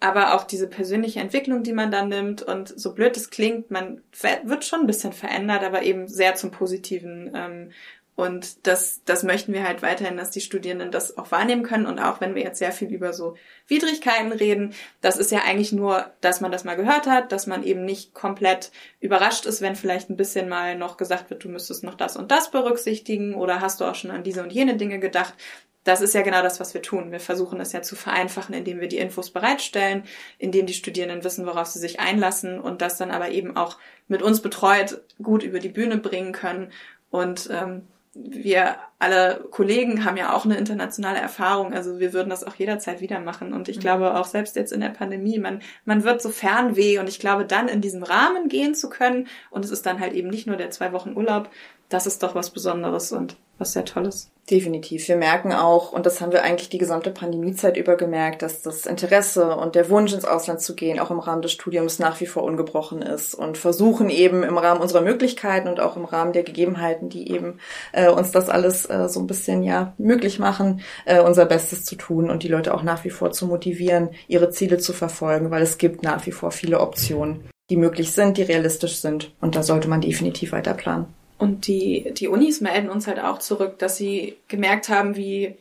aber 0.02 0.34
auch 0.34 0.44
diese 0.44 0.66
persönliche 0.66 1.20
Entwicklung, 1.20 1.62
die 1.62 1.72
man 1.72 1.90
dann 1.90 2.08
nimmt 2.08 2.42
und 2.42 2.68
so 2.78 2.92
blöd 2.94 3.16
es 3.16 3.30
klingt, 3.30 3.70
man 3.70 4.02
wird 4.44 4.64
schon 4.64 4.80
ein 4.80 4.86
bisschen 4.86 5.12
verändert, 5.12 5.62
aber 5.62 5.82
eben 5.82 6.08
sehr 6.08 6.34
zum 6.34 6.50
Positiven. 6.50 7.30
Ähm, 7.34 7.70
und 8.14 8.66
das, 8.66 9.00
das 9.06 9.22
möchten 9.22 9.54
wir 9.54 9.66
halt 9.66 9.80
weiterhin, 9.80 10.18
dass 10.18 10.30
die 10.30 10.42
Studierenden 10.42 10.90
das 10.90 11.16
auch 11.16 11.30
wahrnehmen 11.30 11.62
können. 11.62 11.86
Und 11.86 11.98
auch 11.98 12.20
wenn 12.20 12.34
wir 12.34 12.42
jetzt 12.42 12.58
sehr 12.58 12.72
viel 12.72 12.88
über 12.92 13.14
so 13.14 13.36
Widrigkeiten 13.68 14.32
reden, 14.32 14.74
das 15.00 15.16
ist 15.16 15.32
ja 15.32 15.40
eigentlich 15.44 15.72
nur, 15.72 16.10
dass 16.20 16.42
man 16.42 16.52
das 16.52 16.64
mal 16.64 16.76
gehört 16.76 17.06
hat, 17.06 17.32
dass 17.32 17.46
man 17.46 17.62
eben 17.62 17.86
nicht 17.86 18.12
komplett 18.12 18.70
überrascht 19.00 19.46
ist, 19.46 19.62
wenn 19.62 19.76
vielleicht 19.76 20.10
ein 20.10 20.18
bisschen 20.18 20.48
mal 20.48 20.76
noch 20.76 20.98
gesagt 20.98 21.30
wird, 21.30 21.42
du 21.44 21.48
müsstest 21.48 21.84
noch 21.84 21.94
das 21.94 22.16
und 22.16 22.30
das 22.30 22.50
berücksichtigen 22.50 23.34
oder 23.34 23.60
hast 23.60 23.80
du 23.80 23.86
auch 23.86 23.94
schon 23.94 24.10
an 24.10 24.24
diese 24.24 24.42
und 24.42 24.52
jene 24.52 24.76
Dinge 24.76 24.98
gedacht, 24.98 25.34
das 25.84 26.00
ist 26.00 26.14
ja 26.14 26.22
genau 26.22 26.42
das, 26.42 26.60
was 26.60 26.74
wir 26.74 26.82
tun. 26.82 27.10
Wir 27.10 27.20
versuchen 27.20 27.60
es 27.60 27.72
ja 27.72 27.82
zu 27.82 27.96
vereinfachen, 27.96 28.54
indem 28.54 28.80
wir 28.80 28.88
die 28.88 28.98
Infos 28.98 29.30
bereitstellen, 29.30 30.04
indem 30.38 30.66
die 30.66 30.74
Studierenden 30.74 31.24
wissen, 31.24 31.46
worauf 31.46 31.66
sie 31.66 31.80
sich 31.80 31.98
einlassen 31.98 32.60
und 32.60 32.82
das 32.82 32.98
dann 32.98 33.10
aber 33.10 33.30
eben 33.30 33.56
auch 33.56 33.78
mit 34.08 34.22
uns 34.22 34.40
betreut 34.40 35.02
gut 35.22 35.42
über 35.42 35.58
die 35.58 35.68
Bühne 35.68 35.98
bringen 35.98 36.32
können. 36.32 36.70
Und 37.10 37.48
ähm, 37.52 37.88
wir 38.14 38.76
alle 38.98 39.46
Kollegen 39.50 40.04
haben 40.04 40.18
ja 40.18 40.34
auch 40.34 40.44
eine 40.44 40.58
internationale 40.58 41.18
Erfahrung, 41.18 41.72
also 41.72 41.98
wir 41.98 42.12
würden 42.12 42.28
das 42.28 42.44
auch 42.44 42.54
jederzeit 42.54 43.00
wieder 43.00 43.20
machen. 43.20 43.52
Und 43.52 43.68
ich 43.68 43.78
mhm. 43.78 43.80
glaube 43.80 44.14
auch 44.14 44.26
selbst 44.26 44.54
jetzt 44.54 44.72
in 44.72 44.80
der 44.80 44.90
Pandemie, 44.90 45.38
man, 45.38 45.62
man 45.84 46.04
wird 46.04 46.20
so 46.20 46.28
fernweh 46.28 46.98
und 46.98 47.08
ich 47.08 47.18
glaube 47.18 47.46
dann 47.46 47.68
in 47.68 47.80
diesem 47.80 48.02
Rahmen 48.02 48.48
gehen 48.48 48.74
zu 48.74 48.90
können 48.90 49.28
und 49.50 49.64
es 49.64 49.70
ist 49.70 49.86
dann 49.86 49.98
halt 49.98 50.12
eben 50.12 50.28
nicht 50.28 50.46
nur 50.46 50.56
der 50.56 50.70
zwei 50.70 50.92
Wochen 50.92 51.16
Urlaub, 51.16 51.50
das 51.88 52.06
ist 52.06 52.22
doch 52.22 52.34
was 52.34 52.50
Besonderes 52.50 53.12
und 53.12 53.36
was 53.62 53.72
sehr 53.72 53.84
Tolles. 53.84 54.32
Definitiv. 54.50 55.06
Wir 55.06 55.16
merken 55.16 55.52
auch, 55.52 55.92
und 55.92 56.04
das 56.04 56.20
haben 56.20 56.32
wir 56.32 56.42
eigentlich 56.42 56.68
die 56.68 56.78
gesamte 56.78 57.12
Pandemiezeit 57.12 57.76
über 57.76 57.96
gemerkt, 57.96 58.42
dass 58.42 58.60
das 58.60 58.86
Interesse 58.86 59.56
und 59.56 59.76
der 59.76 59.88
Wunsch 59.88 60.12
ins 60.12 60.24
Ausland 60.24 60.60
zu 60.60 60.74
gehen 60.74 60.98
auch 60.98 61.12
im 61.12 61.20
Rahmen 61.20 61.42
des 61.42 61.52
Studiums 61.52 62.00
nach 62.00 62.20
wie 62.20 62.26
vor 62.26 62.42
ungebrochen 62.42 63.02
ist 63.02 63.34
und 63.36 63.56
versuchen 63.56 64.10
eben 64.10 64.42
im 64.42 64.58
Rahmen 64.58 64.80
unserer 64.80 65.02
Möglichkeiten 65.02 65.68
und 65.68 65.78
auch 65.78 65.96
im 65.96 66.04
Rahmen 66.04 66.32
der 66.32 66.42
Gegebenheiten, 66.42 67.08
die 67.08 67.30
eben 67.30 67.60
äh, 67.92 68.10
uns 68.10 68.32
das 68.32 68.48
alles 68.48 68.84
äh, 68.90 69.08
so 69.08 69.20
ein 69.20 69.28
bisschen 69.28 69.62
ja 69.62 69.94
möglich 69.96 70.40
machen, 70.40 70.80
äh, 71.04 71.20
unser 71.20 71.46
Bestes 71.46 71.84
zu 71.84 71.94
tun 71.94 72.28
und 72.28 72.42
die 72.42 72.48
Leute 72.48 72.74
auch 72.74 72.82
nach 72.82 73.04
wie 73.04 73.10
vor 73.10 73.30
zu 73.30 73.46
motivieren, 73.46 74.10
ihre 74.26 74.50
Ziele 74.50 74.78
zu 74.78 74.92
verfolgen, 74.92 75.52
weil 75.52 75.62
es 75.62 75.78
gibt 75.78 76.02
nach 76.02 76.26
wie 76.26 76.32
vor 76.32 76.50
viele 76.50 76.80
Optionen, 76.80 77.48
die 77.70 77.76
möglich 77.76 78.10
sind, 78.10 78.38
die 78.38 78.42
realistisch 78.42 78.96
sind 78.96 79.32
und 79.40 79.54
da 79.54 79.62
sollte 79.62 79.88
man 79.88 80.00
definitiv 80.00 80.50
weiter 80.50 80.74
planen. 80.74 81.06
Und 81.42 81.66
die, 81.66 82.14
die 82.16 82.28
Unis 82.28 82.60
melden 82.60 82.88
uns 82.88 83.08
halt 83.08 83.18
auch 83.18 83.40
zurück, 83.40 83.76
dass 83.80 83.96
sie 83.96 84.36
gemerkt 84.46 84.88
haben, 84.88 85.16
wie, 85.16 85.56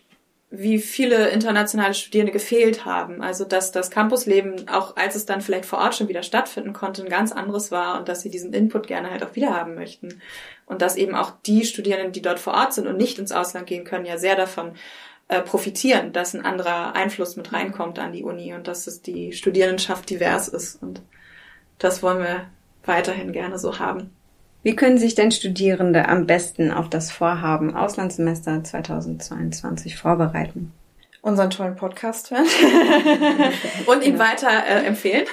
wie 0.51 0.77
viele 0.77 1.29
internationale 1.29 1.95
Studierende 1.95 2.31
gefehlt 2.31 2.85
haben. 2.85 3.23
Also, 3.23 3.45
dass 3.45 3.71
das 3.71 3.89
Campusleben, 3.89 4.67
auch 4.67 4.95
als 4.95 5.15
es 5.15 5.25
dann 5.25 5.41
vielleicht 5.41 5.65
vor 5.65 5.79
Ort 5.79 5.95
schon 5.95 6.07
wieder 6.07 6.21
stattfinden 6.21 6.73
konnte, 6.73 7.01
ein 7.01 7.09
ganz 7.09 7.31
anderes 7.31 7.71
war 7.71 7.97
und 7.97 8.09
dass 8.09 8.21
sie 8.21 8.29
diesen 8.29 8.53
Input 8.53 8.85
gerne 8.85 9.09
halt 9.09 9.23
auch 9.23 9.35
wieder 9.35 9.55
haben 9.57 9.73
möchten. 9.73 10.21
Und 10.67 10.83
dass 10.83 10.97
eben 10.97 11.15
auch 11.15 11.31
die 11.47 11.65
Studierenden, 11.65 12.11
die 12.11 12.21
dort 12.21 12.39
vor 12.39 12.53
Ort 12.53 12.75
sind 12.75 12.85
und 12.85 12.97
nicht 12.97 13.17
ins 13.17 13.31
Ausland 13.31 13.65
gehen 13.65 13.83
können, 13.83 14.05
ja 14.05 14.19
sehr 14.19 14.35
davon 14.35 14.73
äh, 15.29 15.41
profitieren, 15.41 16.13
dass 16.13 16.35
ein 16.35 16.45
anderer 16.45 16.95
Einfluss 16.95 17.37
mit 17.37 17.53
reinkommt 17.53 17.97
an 17.97 18.13
die 18.13 18.21
Uni 18.21 18.53
und 18.53 18.67
dass 18.67 18.85
es 18.85 19.01
die 19.01 19.33
Studierendenschaft 19.33 20.07
divers 20.11 20.47
ist. 20.47 20.79
Und 20.83 21.01
das 21.79 22.03
wollen 22.03 22.19
wir 22.19 22.51
weiterhin 22.85 23.31
gerne 23.31 23.57
so 23.57 23.79
haben. 23.79 24.11
Wie 24.63 24.75
können 24.75 24.99
sich 24.99 25.15
denn 25.15 25.31
Studierende 25.31 26.07
am 26.07 26.27
besten 26.27 26.71
auf 26.71 26.87
das 26.87 27.11
Vorhaben 27.11 27.75
Auslandssemester 27.75 28.63
2022 28.63 29.97
vorbereiten? 29.97 30.71
Unseren 31.23 31.51
tollen 31.51 31.75
Podcast 31.75 32.31
hören. 32.31 32.45
Und 33.85 34.03
ihn 34.03 34.17
weiter 34.17 34.49
äh, 34.49 34.85
empfehlen. 34.85 35.25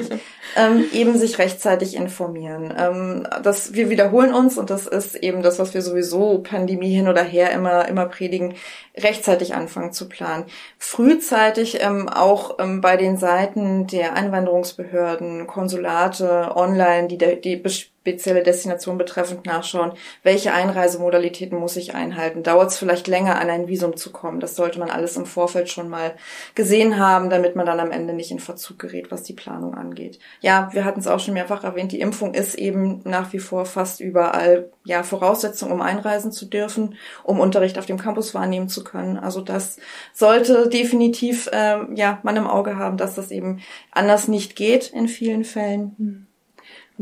ähm, 0.56 0.84
eben 0.92 1.16
sich 1.18 1.38
rechtzeitig 1.38 1.96
informieren. 1.96 2.74
Ähm, 2.76 3.26
das, 3.42 3.72
wir 3.72 3.88
wiederholen 3.88 4.34
uns 4.34 4.58
und 4.58 4.68
das 4.68 4.86
ist 4.86 5.14
eben 5.14 5.42
das, 5.42 5.58
was 5.58 5.72
wir 5.72 5.80
sowieso 5.80 6.38
Pandemie 6.38 6.94
hin 6.94 7.08
oder 7.08 7.22
her 7.22 7.52
immer, 7.52 7.88
immer 7.88 8.04
predigen, 8.06 8.54
rechtzeitig 8.96 9.54
anfangen 9.54 9.92
zu 9.92 10.08
planen. 10.08 10.44
Frühzeitig 10.76 11.82
ähm, 11.82 12.08
auch 12.10 12.58
ähm, 12.58 12.82
bei 12.82 12.98
den 12.98 13.16
Seiten 13.16 13.86
der 13.86 14.14
Einwanderungsbehörden, 14.14 15.46
Konsulate, 15.46 16.54
online, 16.54 17.08
die, 17.08 17.40
die 17.40 17.56
spezielle 18.00 18.42
Destination 18.42 18.96
betreffend 18.96 19.44
nachschauen, 19.44 19.92
welche 20.22 20.54
Einreisemodalitäten 20.54 21.58
muss 21.58 21.76
ich 21.76 21.94
einhalten. 21.94 22.42
Dauert 22.42 22.70
es 22.70 22.78
vielleicht 22.78 23.08
länger, 23.08 23.38
an 23.38 23.50
ein 23.50 23.68
Visum 23.68 23.94
zu 23.94 24.10
kommen? 24.10 24.40
Das 24.40 24.56
sollte 24.56 24.78
man 24.78 24.90
alles 24.90 25.18
im 25.18 25.26
Vorfeld 25.26 25.68
schon 25.68 25.90
mal 25.90 26.14
gesehen 26.54 26.98
haben, 26.98 27.28
damit 27.28 27.56
man 27.56 27.66
dann 27.66 27.78
am 27.78 27.90
Ende 27.90 28.14
nicht 28.14 28.30
in 28.30 28.38
Verzug 28.38 28.78
gerät, 28.78 29.10
was 29.10 29.22
die 29.22 29.34
Planung 29.34 29.74
angeht. 29.74 30.18
Ja, 30.40 30.70
wir 30.72 30.86
hatten 30.86 31.00
es 31.00 31.06
auch 31.06 31.20
schon 31.20 31.34
mehrfach 31.34 31.62
erwähnt, 31.62 31.92
die 31.92 32.00
Impfung 32.00 32.32
ist 32.32 32.54
eben 32.54 33.02
nach 33.04 33.34
wie 33.34 33.38
vor 33.38 33.66
fast 33.66 34.00
überall 34.00 34.70
ja 34.84 35.02
Voraussetzung, 35.02 35.70
um 35.70 35.82
einreisen 35.82 36.32
zu 36.32 36.46
dürfen, 36.46 36.94
um 37.22 37.38
Unterricht 37.38 37.78
auf 37.78 37.84
dem 37.84 37.98
Campus 37.98 38.34
wahrnehmen 38.34 38.70
zu 38.70 38.82
können. 38.82 39.18
Also 39.18 39.42
das 39.42 39.78
sollte 40.14 40.70
definitiv 40.70 41.48
äh, 41.52 41.80
ja 41.94 42.18
man 42.22 42.36
im 42.36 42.46
Auge 42.46 42.76
haben, 42.76 42.96
dass 42.96 43.14
das 43.14 43.30
eben 43.30 43.60
anders 43.90 44.26
nicht 44.26 44.56
geht 44.56 44.88
in 44.88 45.06
vielen 45.06 45.44
Fällen. 45.44 45.94
Hm 45.98 46.26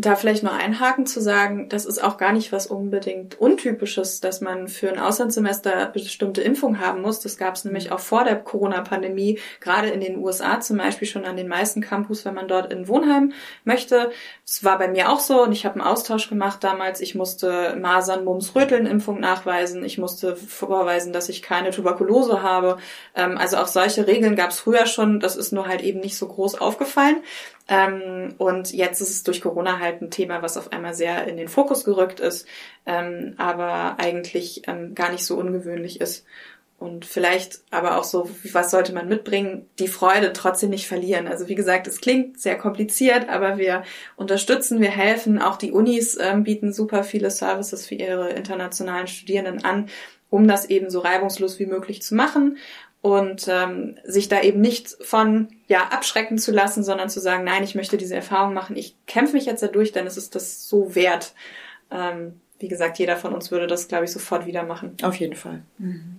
da 0.01 0.15
vielleicht 0.15 0.45
nur 0.45 0.53
einhaken 0.53 1.07
zu 1.07 1.21
sagen, 1.21 1.69
das 1.69 1.85
ist 1.85 2.03
auch 2.03 2.19
gar 2.19 2.33
nicht 2.33 2.53
was 2.53 2.69
unbedingt 2.69 3.41
Untypisches, 3.41 4.21
dass 4.21 4.41
man 4.41 4.69
für 4.69 4.89
ein 4.89 4.99
Auslandssemester 4.99 5.87
bestimmte 5.87 6.41
Impfung 6.41 6.79
haben 6.79 7.03
muss. 7.03 7.19
Das 7.19 7.37
gab 7.37 7.57
es 7.57 7.65
nämlich 7.65 7.91
auch 7.91 7.99
vor 7.99 8.23
der 8.23 8.37
Corona-Pandemie, 8.37 9.41
gerade 9.61 9.89
in 9.89 10.01
den 10.01 10.19
USA 10.19 10.61
zum 10.61 10.77
Beispiel 10.77 11.09
schon 11.09 11.25
an 11.25 11.37
den 11.37 11.49
meisten 11.49 11.81
Campus, 11.81 12.25
wenn 12.25 12.35
man 12.35 12.47
dort 12.47 12.73
in 12.73 12.87
Wohnheim 12.87 13.33
möchte. 13.65 14.13
Es 14.47 14.63
war 14.63 14.79
bei 14.79 14.87
mir 14.87 15.11
auch 15.11 15.19
so 15.19 15.43
und 15.43 15.51
ich 15.51 15.67
habe 15.67 15.81
einen 15.81 15.89
Austausch 15.89 16.29
gemacht 16.29 16.63
damals. 16.63 17.01
Ich 17.01 17.17
musste 17.17 17.77
Masern, 17.81 18.25
Mumps, 18.25 18.55
Röteln-Impfung 18.55 19.19
nachweisen. 19.19 19.85
Ich 19.85 19.99
musste 19.99 20.37
vorweisen, 20.37 21.13
dass 21.13 21.29
ich 21.29 21.43
keine 21.43 21.73
Tuberkulose 21.73 22.41
habe. 22.41 22.79
Ähm, 23.17 23.37
also 23.37 23.57
auch 23.57 23.67
solche 23.67 24.07
Regeln 24.07 24.37
gab 24.37 24.51
es 24.51 24.61
früher 24.61 24.87
schon. 24.87 25.19
Das 25.19 25.35
ist 25.35 25.53
nur 25.53 25.67
halt 25.67 25.83
eben 25.83 25.99
nicht 25.99 26.17
so 26.17 26.29
groß 26.29 26.61
aufgefallen. 26.61 27.17
Ähm, 27.69 28.35
und 28.39 28.73
jetzt 28.73 29.01
ist 29.01 29.11
es 29.11 29.23
durch 29.23 29.43
Corona 29.43 29.79
halt 29.79 30.01
ein 30.01 30.11
Thema, 30.11 30.43
was 30.43 30.57
auf 30.57 30.73
einmal 30.73 30.95
sehr 30.95 31.27
in 31.27 31.37
den 31.37 31.49
Fokus 31.49 31.85
gerückt 31.85 32.19
ist, 32.19 32.47
ähm, 32.87 33.35
aber 33.37 33.99
eigentlich 33.99 34.63
ähm, 34.67 34.95
gar 34.95 35.13
nicht 35.13 35.25
so 35.25 35.37
ungewöhnlich 35.37 36.01
ist. 36.01 36.25
Und 36.79 37.05
vielleicht 37.05 37.61
aber 37.73 37.99
auch 37.99 38.05
so, 38.05 38.31
was 38.53 38.71
sollte 38.71 38.93
man 38.93 39.09
mitbringen? 39.09 39.69
Die 39.81 39.89
Freude 39.89 40.33
trotzdem 40.33 40.71
nicht 40.71 40.87
verlieren. 40.87 41.27
Also 41.27 41.49
wie 41.49 41.57
gesagt, 41.57 41.89
es 41.89 42.01
klingt 42.01 42.41
sehr 42.41 42.57
kompliziert, 42.57 43.29
aber 43.29 43.59
wir 43.59 43.83
unterstützen, 44.15 44.81
wir 44.81 44.91
helfen. 44.91 45.43
Auch 45.43 45.57
die 45.57 45.73
Unis 45.73 46.17
ähm, 46.21 46.45
bieten 46.45 46.73
super 46.73 47.03
viele 47.03 47.33
Services 47.33 47.85
für 47.85 47.97
ihre 47.97 48.31
internationalen 48.31 49.09
Studierenden 49.09 49.65
an, 49.65 49.89
um 50.31 50.47
das 50.47 50.67
eben 50.67 50.89
so 50.89 51.01
reibungslos 51.01 51.59
wie 51.59 51.67
möglich 51.67 52.01
zu 52.01 52.15
machen 52.15 52.59
und 53.01 53.47
ähm, 53.49 53.97
sich 54.05 54.29
da 54.29 54.43
eben 54.43 54.61
nicht 54.61 54.97
von 55.01 55.49
ja 55.69 55.89
abschrecken 55.89 56.39
zu 56.39 56.51
lassen, 56.51 56.83
sondern 56.83 57.09
zu 57.09 57.21
sagen, 57.21 57.45
nein, 57.45 57.63
ich 57.63 57.75
möchte 57.75 57.97
diese 57.97 58.17
Erfahrung 58.17 58.55
machen, 58.55 58.77
ich 58.77 58.97
kämpfe 59.07 59.35
mich 59.35 59.47
jetzt 59.47 59.63
dadurch, 59.63 59.93
denn 59.93 60.07
es 60.07 60.17
ist 60.17 60.35
das 60.35 60.69
so 60.69 60.95
wert. 60.95 61.35
Ähm, 61.91 62.41
wie 62.59 62.69
gesagt, 62.69 62.99
jeder 62.99 63.17
von 63.17 63.35
uns 63.35 63.51
würde 63.51 63.69
das, 63.69 63.87
glaube 63.87 64.05
ich, 64.05 64.11
sofort 64.11 64.47
wieder 64.47 64.65
machen. 64.65 64.97
Auf 65.03 65.15
jeden 65.15 65.37
Fall. 65.37 65.63
Mhm. 65.79 66.19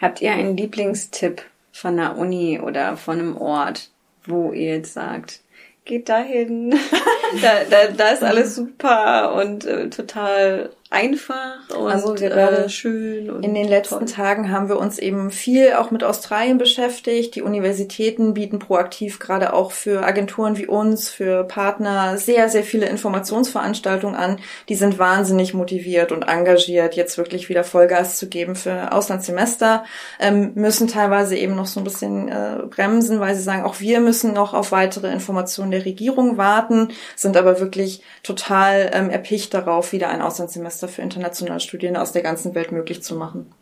Habt 0.00 0.20
ihr 0.20 0.32
einen 0.32 0.56
Lieblingstipp 0.56 1.42
von 1.72 1.98
einer 1.98 2.18
Uni 2.18 2.60
oder 2.60 2.96
von 2.96 3.18
einem 3.18 3.36
Ort, 3.36 3.90
wo 4.26 4.52
ihr 4.52 4.76
jetzt 4.76 4.94
sagt, 4.94 5.40
geht 5.84 6.08
dahin, 6.08 6.70
da, 7.42 7.64
da, 7.70 7.88
da 7.88 8.08
ist 8.08 8.22
alles 8.22 8.54
super 8.54 9.34
und 9.34 9.64
äh, 9.64 9.88
total 9.90 10.70
einfach 10.90 11.68
und 11.76 11.90
also 11.90 12.14
gerade 12.14 12.64
äh, 12.64 12.68
schön. 12.70 13.30
Und 13.30 13.42
in 13.42 13.52
den 13.54 13.68
letzten 13.68 14.06
toll. 14.06 14.06
Tagen 14.06 14.50
haben 14.50 14.70
wir 14.70 14.78
uns 14.78 14.98
eben 14.98 15.30
viel 15.30 15.74
auch 15.74 15.90
mit 15.90 16.02
Australien 16.02 16.56
beschäftigt. 16.56 17.34
Die 17.34 17.42
Universitäten 17.42 18.32
bieten 18.32 18.58
proaktiv 18.58 19.18
gerade 19.18 19.52
auch 19.52 19.72
für 19.72 20.02
Agenturen 20.02 20.56
wie 20.56 20.66
uns, 20.66 21.10
für 21.10 21.44
Partner 21.44 22.16
sehr, 22.16 22.48
sehr 22.48 22.62
viele 22.62 22.86
Informationsveranstaltungen 22.86 24.16
an. 24.16 24.38
Die 24.70 24.76
sind 24.76 24.98
wahnsinnig 24.98 25.52
motiviert 25.52 26.10
und 26.10 26.22
engagiert, 26.22 26.94
jetzt 26.94 27.18
wirklich 27.18 27.50
wieder 27.50 27.64
Vollgas 27.64 28.16
zu 28.16 28.28
geben 28.28 28.56
für 28.56 28.92
Auslandssemester, 28.92 29.84
ähm, 30.18 30.52
müssen 30.54 30.88
teilweise 30.88 31.36
eben 31.36 31.54
noch 31.54 31.66
so 31.66 31.80
ein 31.80 31.84
bisschen 31.84 32.28
äh, 32.28 32.62
bremsen, 32.70 33.20
weil 33.20 33.34
sie 33.34 33.42
sagen, 33.42 33.64
auch 33.64 33.80
wir 33.80 34.00
müssen 34.00 34.32
noch 34.32 34.54
auf 34.54 34.72
weitere 34.72 35.12
Informationen 35.12 35.70
der 35.70 35.84
Regierung 35.84 36.38
warten, 36.38 36.88
sind 37.14 37.36
aber 37.36 37.60
wirklich 37.60 38.02
total 38.22 38.90
ähm, 38.94 39.10
erpicht 39.10 39.52
darauf, 39.52 39.92
wieder 39.92 40.08
ein 40.08 40.22
Auslandssemester 40.22 40.77
Semester 40.78 40.88
für 40.88 41.02
internationale 41.02 41.60
Studierende 41.60 42.00
aus 42.00 42.12
der 42.12 42.22
ganzen 42.22 42.54
Welt 42.54 42.72
möglich 42.72 43.02
zu 43.02 43.16
machen. 43.16 43.52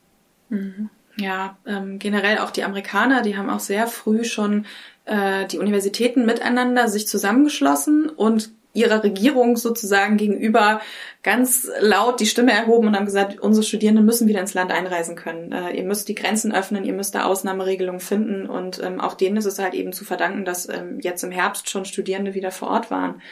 Mhm. 0.49 0.91
Ja, 1.19 1.57
ähm, 1.67 1.99
generell 1.99 2.39
auch 2.39 2.51
die 2.51 2.65
Amerikaner, 2.65 3.23
die 3.23 3.37
haben 3.37 3.49
auch 3.49 3.61
sehr 3.61 3.87
früh 3.87 4.25
schon 4.25 4.67
äh, 5.07 5.47
die 5.47 5.59
Universitäten 5.59 6.27
miteinander 6.27 6.89
sich 6.89 7.09
zusammengeschlossen 7.09 8.11
und 8.11 8.51
ihrer 8.75 9.03
Regierung 9.03 9.57
sozusagen 9.57 10.19
gegenüber 10.19 10.83
ganz 11.23 11.67
laut 11.81 12.21
die 12.21 12.27
Stimme 12.27 12.53
erhoben 12.53 12.89
und 12.89 12.97
haben 12.97 13.07
gesagt, 13.07 13.41
unsere 13.41 13.65
Studierenden 13.65 14.05
müssen 14.05 14.29
wieder 14.29 14.41
ins 14.41 14.53
Land 14.53 14.71
einreisen 14.71 15.17
können. 15.17 15.53
Äh, 15.53 15.71
ihr 15.71 15.85
müsst 15.85 16.09
die 16.09 16.15
Grenzen 16.15 16.53
öffnen, 16.53 16.85
ihr 16.85 16.93
müsst 16.93 17.15
da 17.15 17.25
Ausnahmeregelungen 17.25 18.01
finden 18.01 18.47
und 18.47 18.83
ähm, 18.83 19.01
auch 19.01 19.15
denen 19.15 19.39
ist 19.39 19.47
es 19.47 19.59
halt 19.59 19.73
eben 19.73 19.95
zu 19.95 20.05
verdanken, 20.05 20.45
dass 20.45 20.69
ähm, 20.69 21.01
jetzt 21.01 21.25
im 21.25 21.31
Herbst 21.31 21.71
schon 21.71 21.87
Studierende 21.87 22.35
wieder 22.35 22.51
vor 22.51 22.69
Ort 22.69 22.91
waren. 22.91 23.23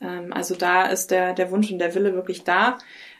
Ähm, 0.00 0.32
also 0.32 0.54
da 0.54 0.86
ist 0.86 1.10
der, 1.10 1.34
der 1.34 1.50
Wunsch 1.50 1.70
und 1.70 1.78
der 1.78 1.94
Wille 1.94 2.14
wirklich 2.14 2.44
da. 2.44 2.78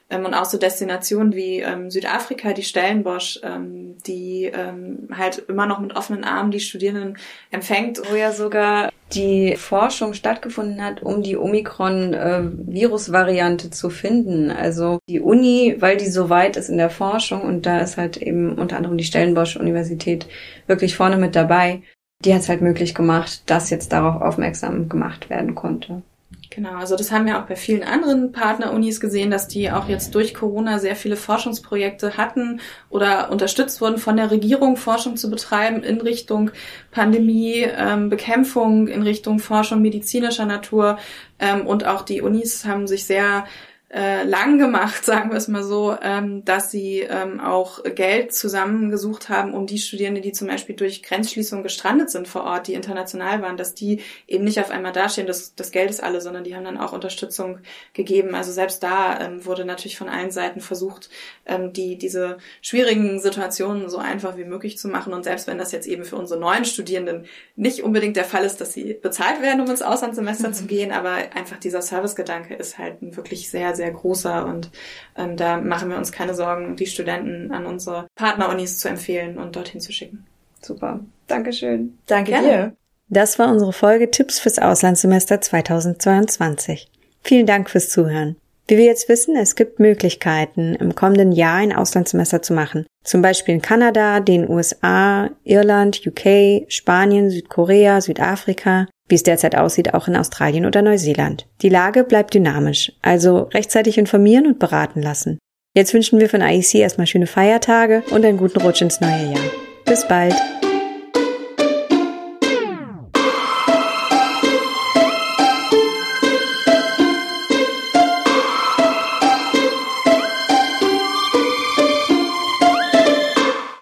Ähm, 0.08 0.25
und 0.25 0.34
auch 0.34 0.44
so 0.44 0.56
Destinationen 0.56 1.34
wie 1.34 1.58
ähm, 1.60 1.90
Südafrika, 1.90 2.52
die 2.52 2.62
Stellenbosch, 2.62 3.40
ähm, 3.42 3.98
die 4.06 4.44
ähm, 4.44 5.08
halt 5.16 5.38
immer 5.48 5.66
noch 5.66 5.80
mit 5.80 5.96
offenen 5.96 6.22
Armen 6.25 6.52
die 6.52 6.60
Studierenden 6.60 7.18
empfängt. 7.50 8.00
Wo 8.10 8.14
ja 8.14 8.30
sogar 8.32 8.90
die 9.14 9.56
Forschung 9.56 10.12
stattgefunden 10.14 10.82
hat, 10.82 11.00
um 11.02 11.22
die 11.22 11.36
Omikron-Virus-Variante 11.36 13.68
äh, 13.68 13.70
zu 13.70 13.88
finden. 13.90 14.50
Also 14.50 14.98
die 15.08 15.20
Uni, 15.20 15.76
weil 15.78 15.96
die 15.96 16.08
so 16.08 16.28
weit 16.30 16.56
ist 16.56 16.68
in 16.68 16.78
der 16.78 16.90
Forschung 16.90 17.42
und 17.42 17.66
da 17.66 17.78
ist 17.80 17.96
halt 17.96 18.16
eben 18.16 18.58
unter 18.58 18.76
anderem 18.76 18.98
die 18.98 19.04
Stellenbosch-Universität 19.04 20.26
wirklich 20.66 20.96
vorne 20.96 21.16
mit 21.16 21.36
dabei, 21.36 21.82
die 22.25 22.32
hat 22.32 22.42
es 22.42 22.48
halt 22.48 22.62
möglich 22.62 22.94
gemacht, 22.94 23.42
dass 23.46 23.70
jetzt 23.70 23.92
darauf 23.92 24.22
aufmerksam 24.22 24.88
gemacht 24.88 25.30
werden 25.30 25.54
konnte. 25.54 26.02
Genau, 26.50 26.76
also 26.76 26.97
das 26.97 27.12
haben 27.12 27.26
wir 27.26 27.38
auch 27.38 27.47
bei 27.47 27.54
vielen 27.54 27.83
anderen 27.83 28.33
Partnerunis 28.33 28.99
gesehen, 29.00 29.30
dass 29.30 29.47
die 29.47 29.71
auch 29.71 29.88
jetzt 29.88 30.14
durch 30.14 30.33
Corona 30.33 30.78
sehr 30.78 30.97
viele 30.97 31.16
Forschungsprojekte 31.16 32.16
hatten 32.16 32.61
oder 32.88 33.30
unterstützt 33.30 33.80
wurden 33.80 33.99
von 33.99 34.16
der 34.16 34.30
Regierung, 34.30 34.76
Forschung 34.76 35.17
zu 35.17 35.30
betreiben 35.30 35.82
in 35.82 36.00
Richtung 36.00 36.50
Pandemie, 36.91 37.67
ähm, 37.76 38.08
Bekämpfung, 38.08 38.89
in 38.89 39.02
Richtung 39.02 39.39
Forschung 39.39 39.82
medizinischer 39.82 40.47
Natur. 40.47 40.99
Ähm, 41.39 41.67
und 41.67 41.86
auch 41.86 42.02
die 42.02 42.23
Unis 42.23 42.65
haben 42.65 42.86
sich 42.86 43.04
sehr 43.04 43.45
äh, 43.88 44.25
lang 44.25 44.58
gemacht, 44.58 45.04
sagen 45.04 45.30
wir 45.30 45.36
es 45.36 45.49
mal 45.49 45.62
so, 45.62 45.96
ähm, 46.02 46.44
dass 46.44 46.70
sie 46.70 47.00
ähm, 47.00 47.40
auch 47.40 47.82
Geld 47.84 48.34
zusammengesucht 48.34 49.28
haben, 49.28 49.54
um 49.54 49.66
die 49.66 49.78
Studierenden, 49.78 50.22
die 50.22 50.32
zum 50.32 50.49
Beispiel 50.49 50.75
durch 50.75 51.02
Grenzschließung 51.02 51.62
gestrandet 51.62 52.10
sind 52.10 52.26
vor 52.26 52.44
Ort, 52.44 52.66
die 52.66 52.75
international 52.75 53.42
waren, 53.42 53.56
dass 53.56 53.75
die 53.75 54.02
eben 54.26 54.44
nicht 54.44 54.58
auf 54.58 54.70
einmal 54.70 54.92
dastehen, 54.92 55.26
das, 55.26 55.54
das 55.54 55.70
Geld 55.70 55.90
ist 55.90 56.02
alle, 56.02 56.20
sondern 56.20 56.42
die 56.42 56.56
haben 56.56 56.64
dann 56.64 56.78
auch 56.78 56.92
Unterstützung 56.92 57.60
gegeben. 57.92 58.34
Also 58.34 58.50
selbst 58.50 58.82
da 58.82 59.20
ähm, 59.20 59.44
wurde 59.44 59.64
natürlich 59.64 59.96
von 59.96 60.08
allen 60.08 60.32
Seiten 60.32 60.60
versucht, 60.60 61.08
ähm, 61.44 61.72
die 61.72 61.96
diese 61.96 62.38
schwierigen 62.62 63.20
Situationen 63.20 63.88
so 63.88 63.99
einfach 63.99 64.36
wie 64.36 64.44
möglich 64.44 64.78
zu 64.78 64.88
machen. 64.88 65.12
Und 65.12 65.22
selbst 65.22 65.46
wenn 65.46 65.58
das 65.58 65.70
jetzt 65.70 65.86
eben 65.86 66.04
für 66.04 66.16
unsere 66.16 66.40
neuen 66.40 66.64
Studierenden 66.64 67.26
nicht 67.54 67.84
unbedingt 67.84 68.16
der 68.16 68.25
Fall 68.25 68.44
ist, 68.44 68.60
dass 68.60 68.72
sie 68.72 68.94
bezahlt 68.94 69.42
werden, 69.42 69.60
um 69.60 69.70
ins 69.70 69.82
Auslandssemester 69.82 70.49
mhm. 70.49 70.54
zu 70.54 70.64
gehen, 70.64 70.90
aber 70.90 71.12
einfach 71.34 71.58
dieser 71.58 71.82
Servicegedanke 71.82 72.54
ist 72.54 72.78
halt 72.78 73.00
ein 73.00 73.16
wirklich 73.16 73.49
sehr 73.49 73.75
sehr 73.76 73.93
großer 73.93 74.47
und 74.47 74.71
ähm, 75.17 75.36
da 75.36 75.58
machen 75.58 75.91
wir 75.91 75.97
uns 75.97 76.10
keine 76.10 76.34
Sorgen, 76.34 76.75
die 76.76 76.86
Studenten 76.86 77.52
an 77.52 77.67
unsere 77.67 78.08
Partnerunis 78.17 78.78
zu 78.78 78.89
empfehlen 78.89 79.39
und 79.39 79.54
dorthin 79.54 79.80
zu 79.80 79.93
schicken. 79.93 80.26
Super. 80.60 81.00
Dankeschön. 81.28 81.97
Danke 82.06 82.32
Gerne. 82.32 82.49
dir. 82.49 82.76
Das 83.08 83.39
war 83.39 83.50
unsere 83.52 83.73
Folge 83.73 84.10
Tipps 84.10 84.41
fürs 84.41 84.58
Auslandssemester 84.58 85.41
2022. 85.41 86.91
Vielen 87.23 87.47
Dank 87.47 87.71
fürs 87.71 87.89
Zuhören. 87.91 88.36
Wie 88.69 88.78
wir 88.78 88.84
jetzt 88.84 89.08
wissen, 89.08 89.36
es 89.36 89.54
gibt 89.54 89.78
Möglichkeiten, 89.78 90.75
im 90.75 90.97
kommenden 90.97 91.30
Jahr 91.30 91.58
ein 91.58 91.73
Auslandssemester 91.73 92.43
zu 92.43 92.52
machen. 92.52 92.84
Zum 93.04 93.23
Beispiel 93.23 93.54
in 93.54 93.62
Kanada, 93.62 94.19
den 94.19 94.49
USA, 94.50 95.30
Irland, 95.45 96.04
UK, 96.04 96.65
Spanien, 96.69 97.30
Südkorea, 97.30 98.00
Südafrika, 98.00 98.89
wie 99.08 99.14
es 99.14 99.23
derzeit 99.23 99.56
aussieht, 99.56 99.95
auch 99.95 100.08
in 100.08 100.16
Australien 100.16 100.66
oder 100.66 100.82
Neuseeland. 100.82 101.47
Die 101.62 101.69
Lage 101.69 102.04
bleibt 102.04 102.34
dynamisch, 102.34 102.92
also 103.02 103.42
rechtzeitig 103.54 103.99
informieren 103.99 104.47
und 104.47 104.58
beraten 104.58 105.02
lassen. 105.02 105.38
Jetzt 105.75 105.92
wünschen 105.92 106.21
wir 106.21 106.28
von 106.28 106.40
IEC 106.40 106.76
erstmal 106.76 107.06
schöne 107.06 107.26
Feiertage 107.26 108.02
und 108.10 108.25
einen 108.25 108.38
guten 108.38 108.60
Rutsch 108.60 108.82
ins 108.82 109.00
neue 109.00 109.32
Jahr. 109.32 109.50
Bis 109.84 110.08
bald! 110.08 110.34